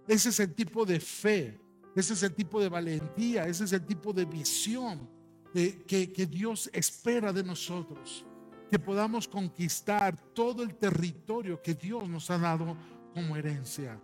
Ese 0.08 0.30
es 0.30 0.40
el 0.40 0.52
tipo 0.52 0.84
de 0.84 0.98
fe, 0.98 1.60
ese 1.94 2.14
es 2.14 2.24
el 2.24 2.34
tipo 2.34 2.60
de 2.60 2.68
valentía, 2.68 3.46
ese 3.46 3.62
es 3.62 3.72
el 3.72 3.86
tipo 3.86 4.12
de 4.12 4.24
visión 4.24 5.08
que, 5.54 6.12
que 6.12 6.26
Dios 6.26 6.68
espera 6.72 7.32
de 7.32 7.44
nosotros. 7.44 8.24
Que 8.68 8.80
podamos 8.80 9.28
conquistar 9.28 10.16
todo 10.34 10.64
el 10.64 10.74
territorio 10.74 11.62
que 11.62 11.74
Dios 11.74 12.08
nos 12.08 12.28
ha 12.30 12.38
dado 12.38 12.76
como 13.14 13.36
herencia. 13.36 13.96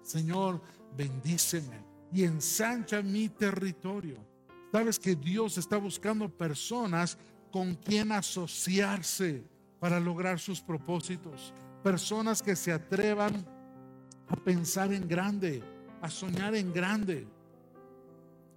Señor, 0.00 0.62
bendíceme 0.96 1.84
y 2.14 2.24
ensancha 2.24 3.02
mi 3.02 3.28
territorio. 3.28 4.32
Sabes 4.74 4.98
que 4.98 5.14
Dios 5.14 5.56
está 5.56 5.76
buscando 5.76 6.28
personas 6.28 7.16
con 7.52 7.76
quien 7.76 8.10
asociarse 8.10 9.44
para 9.78 10.00
lograr 10.00 10.40
sus 10.40 10.60
propósitos. 10.60 11.54
Personas 11.84 12.42
que 12.42 12.56
se 12.56 12.72
atrevan 12.72 13.46
a 14.26 14.34
pensar 14.34 14.92
en 14.92 15.06
grande, 15.06 15.62
a 16.02 16.10
soñar 16.10 16.56
en 16.56 16.72
grande. 16.72 17.24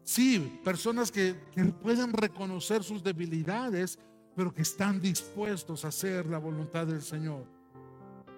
Sí, 0.04 0.60
personas 0.64 1.12
que, 1.12 1.36
pueden 1.84 2.12
reconocer 2.12 2.84
sus 2.84 3.04
debilidades, 3.04 4.00
pero 4.36 4.52
que 4.52 4.64
están 4.64 5.00
dispuestos 5.00 5.86
a 5.86 5.90
hacer 5.90 6.26
la 6.26 6.40
voluntad 6.40 6.88
del 6.88 7.04
Señor. 7.04 7.46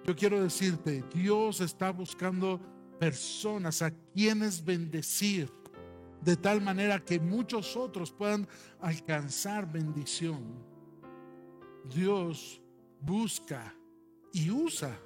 Yo 0.06 0.14
quiero 0.18 0.44
decirte, 0.44 1.02
Dios 1.14 1.62
está 1.62 1.92
buscando 1.94 2.60
personas 3.00 3.82
a 3.82 3.90
quienes 3.90 4.66
bendecir 4.66 5.59
de 6.22 6.36
tal 6.36 6.62
manera 6.62 7.00
que 7.00 7.20
muchos 7.20 7.76
otros 7.78 8.12
puedan 8.12 8.48
alcanzar 8.82 9.72
bendición. 9.72 10.44
Dios 11.94 12.62
busca 13.02 13.74
y 14.34 14.50
usa 14.50 14.98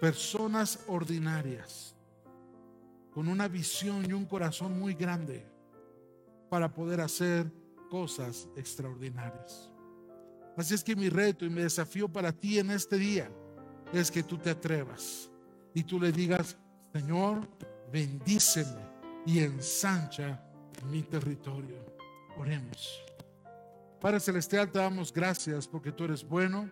personas 0.00 0.80
ordinarias 0.88 1.94
con 3.12 3.28
una 3.28 3.48
visión 3.48 4.04
y 4.08 4.12
un 4.12 4.24
corazón 4.24 4.78
muy 4.78 4.94
grande 4.94 5.46
para 6.48 6.72
poder 6.72 7.00
hacer 7.00 7.50
cosas 7.88 8.48
extraordinarias. 8.56 9.70
Así 10.56 10.74
es 10.74 10.84
que 10.84 10.96
mi 10.96 11.08
reto 11.08 11.44
y 11.44 11.50
mi 11.50 11.62
desafío 11.62 12.08
para 12.08 12.32
ti 12.32 12.58
en 12.58 12.70
este 12.70 12.96
día 12.96 13.30
es 13.92 14.10
que 14.10 14.22
tú 14.22 14.36
te 14.36 14.50
atrevas 14.50 15.30
y 15.74 15.82
tú 15.84 15.98
le 15.98 16.12
digas, 16.12 16.56
Señor, 16.92 17.48
bendíceme 17.92 18.89
y 19.26 19.40
ensancha 19.40 20.42
mi 20.90 21.02
territorio. 21.02 21.84
Oremos. 22.36 23.02
Padre 24.00 24.20
Celestial, 24.20 24.70
te 24.70 24.78
damos 24.78 25.12
gracias 25.12 25.68
porque 25.68 25.92
tú 25.92 26.04
eres 26.04 26.26
bueno 26.26 26.70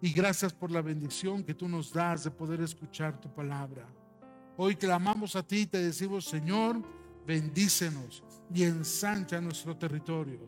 y 0.00 0.12
gracias 0.12 0.52
por 0.52 0.70
la 0.70 0.82
bendición 0.82 1.42
que 1.42 1.54
tú 1.54 1.68
nos 1.68 1.92
das 1.92 2.24
de 2.24 2.30
poder 2.30 2.60
escuchar 2.60 3.18
tu 3.18 3.32
palabra. 3.32 3.86
Hoy 4.58 4.76
clamamos 4.76 5.36
a 5.36 5.42
ti 5.42 5.60
y 5.60 5.66
te 5.66 5.78
decimos, 5.78 6.26
Señor, 6.26 6.82
bendícenos 7.26 8.22
y 8.52 8.64
ensancha 8.64 9.40
nuestro 9.40 9.76
territorio. 9.76 10.40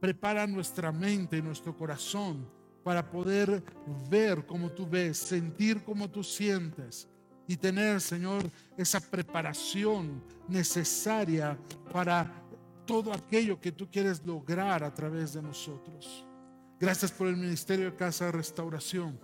Prepara 0.00 0.46
nuestra 0.46 0.92
mente 0.92 1.38
y 1.38 1.42
nuestro 1.42 1.76
corazón 1.76 2.48
para 2.82 3.08
poder 3.08 3.64
ver 4.10 4.44
como 4.46 4.70
tú 4.70 4.88
ves, 4.88 5.18
sentir 5.18 5.82
como 5.82 6.10
tú 6.10 6.22
sientes 6.22 7.08
y 7.48 7.56
tener, 7.56 8.00
Señor, 8.00 8.50
esa 8.76 9.00
preparación 9.00 10.22
necesaria 10.48 11.58
para 11.92 12.42
todo 12.86 13.12
aquello 13.12 13.60
que 13.60 13.72
tú 13.72 13.88
quieres 13.90 14.24
lograr 14.24 14.82
a 14.84 14.92
través 14.94 15.32
de 15.32 15.42
nosotros. 15.42 16.24
Gracias 16.78 17.10
por 17.10 17.26
el 17.28 17.36
Ministerio 17.36 17.90
de 17.90 17.96
Casa 17.96 18.26
de 18.26 18.32
Restauración, 18.32 19.18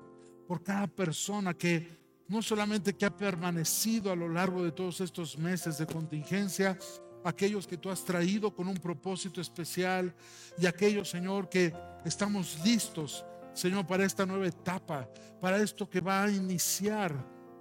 por 0.46 0.62
cada 0.62 0.86
persona 0.86 1.54
que 1.54 2.02
no 2.28 2.42
solamente 2.42 2.94
que 2.94 3.04
ha 3.04 3.16
permanecido 3.16 4.10
a 4.10 4.16
lo 4.16 4.28
largo 4.28 4.64
de 4.64 4.72
todos 4.72 5.00
estos 5.00 5.36
meses 5.36 5.78
de 5.78 5.86
contingencia, 5.86 6.78
aquellos 7.24 7.66
que 7.66 7.76
tú 7.76 7.90
has 7.90 8.04
traído 8.04 8.54
con 8.54 8.68
un 8.68 8.76
propósito 8.78 9.40
especial 9.40 10.14
y 10.58 10.66
aquellos, 10.66 11.10
Señor, 11.10 11.48
que 11.48 11.74
estamos 12.04 12.58
listos, 12.64 13.24
Señor, 13.52 13.86
para 13.86 14.04
esta 14.04 14.24
nueva 14.24 14.46
etapa, 14.46 15.08
para 15.40 15.58
esto 15.58 15.88
que 15.88 16.00
va 16.00 16.24
a 16.24 16.30
iniciar 16.30 17.14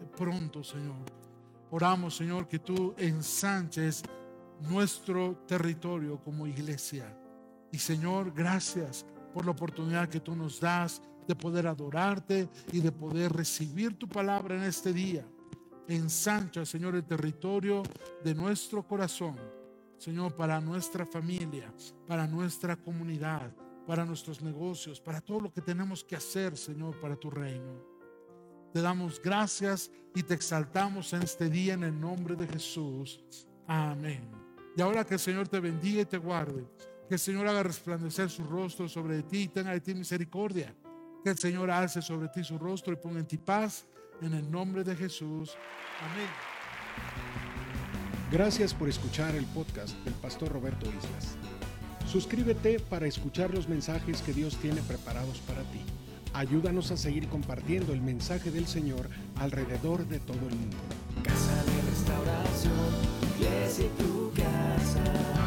pronto, 0.06 0.64
Señor. 0.64 1.06
Oramos, 1.70 2.18
Señor, 2.18 2.48
que 2.48 2.60
tú 2.60 2.94
ensanches 2.98 4.04
nuestro 4.70 5.38
territorio 5.48 6.20
como 6.24 6.46
iglesia. 6.46 7.18
Y 7.72 7.78
Señor, 7.78 8.34
gracias 8.34 9.06
por 9.34 9.46
la 9.46 9.52
oportunidad 9.52 10.10
que 10.10 10.20
tú 10.20 10.36
nos 10.36 10.60
das 10.60 11.02
de 11.28 11.36
poder 11.36 11.68
adorarte 11.68 12.50
y 12.72 12.82
de 12.82 12.92
poder 12.92 13.32
recibir 13.32 13.98
tu 13.98 14.08
palabra 14.08 14.56
en 14.56 14.64
este 14.64 14.92
día. 14.92 15.26
Ensancha, 15.88 16.66
Señor, 16.66 16.96
el 16.96 17.06
territorio 17.06 17.84
de 18.24 18.36
nuestro 18.36 18.86
corazón. 18.86 19.36
Señor, 19.98 20.36
para 20.36 20.60
nuestra 20.60 21.06
familia, 21.06 21.72
para 22.08 22.28
nuestra 22.28 22.76
comunidad, 22.76 23.54
para 23.86 24.04
nuestros 24.04 24.42
negocios, 24.42 25.00
para 25.00 25.22
todo 25.22 25.42
lo 25.42 25.54
que 25.54 25.62
tenemos 25.62 26.04
que 26.04 26.16
hacer, 26.16 26.58
Señor, 26.58 27.00
para 27.00 27.16
tu 27.16 27.30
reino. 27.30 27.91
Te 28.74 28.82
damos 28.82 29.22
gracias 29.22 29.92
y 30.16 30.24
te 30.24 30.34
exaltamos 30.34 31.12
en 31.14 31.24
este 31.24 31.50
día 31.50 31.74
en 31.74 31.84
el 31.84 32.00
nombre 32.00 32.36
de 32.36 32.48
Jesús. 32.48 33.24
Amén. 33.68 34.30
Y 34.76 34.82
ahora 34.82 35.06
que 35.06 35.16
el 35.16 35.20
Señor 35.20 35.48
te 35.48 35.60
bendiga 35.60 36.02
y 36.02 36.06
te 36.06 36.18
guarde. 36.18 36.66
Que 37.08 37.16
el 37.16 37.20
Señor 37.20 37.48
haga 37.48 37.64
resplandecer 37.64 38.30
su 38.30 38.44
rostro 38.46 38.88
sobre 38.88 39.24
ti 39.24 39.44
y 39.44 39.48
tenga 39.50 39.72
de 39.72 39.82
ti 39.82 39.94
misericordia. 39.94 40.74
Que 41.24 41.32
el 41.32 41.38
Señor 41.38 41.70
alce 41.70 42.02
sobre 42.02 42.30
ti 42.30 42.44
su 42.44 42.58
rostro 42.58 42.94
y 42.94 42.96
ponga 42.96 43.20
en 43.20 43.28
ti 43.28 43.38
paz. 43.38 43.86
En 44.22 44.34
el 44.34 44.50
nombre 44.50 44.84
de 44.84 44.96
Jesús. 44.96 45.56
Amén. 46.00 46.30
Gracias 48.32 48.74
por 48.74 48.88
escuchar 48.88 49.36
el 49.36 49.46
podcast 49.48 49.94
del 50.06 50.14
pastor 50.14 50.54
Roberto 50.54 50.86
Islas. 50.88 51.36
Suscríbete 52.08 52.80
para 52.80 53.08
escuchar 53.08 53.54
los 53.54 53.68
mensajes 53.68 54.22
que 54.22 54.32
Dios 54.32 54.56
tiene 54.58 54.82
preparados 54.82 55.40
para 55.40 55.64
ti. 55.64 55.82
Ayúdanos 56.34 56.92
a 56.92 56.98
seguir 56.98 57.28
compartiendo 57.28 57.94
el 57.94 58.02
mensaje 58.02 58.52
del 58.52 58.66
Señor 58.66 59.10
alrededor 59.38 60.08
de 60.08 60.20
todo 60.20 60.40
el 60.48 60.56
mundo. 60.56 60.78
Casa 61.24 61.64
de 61.66 61.82
restauración, 61.90 62.74
iglesia 63.38 63.86
tu 63.98 64.32
casa. 64.34 65.41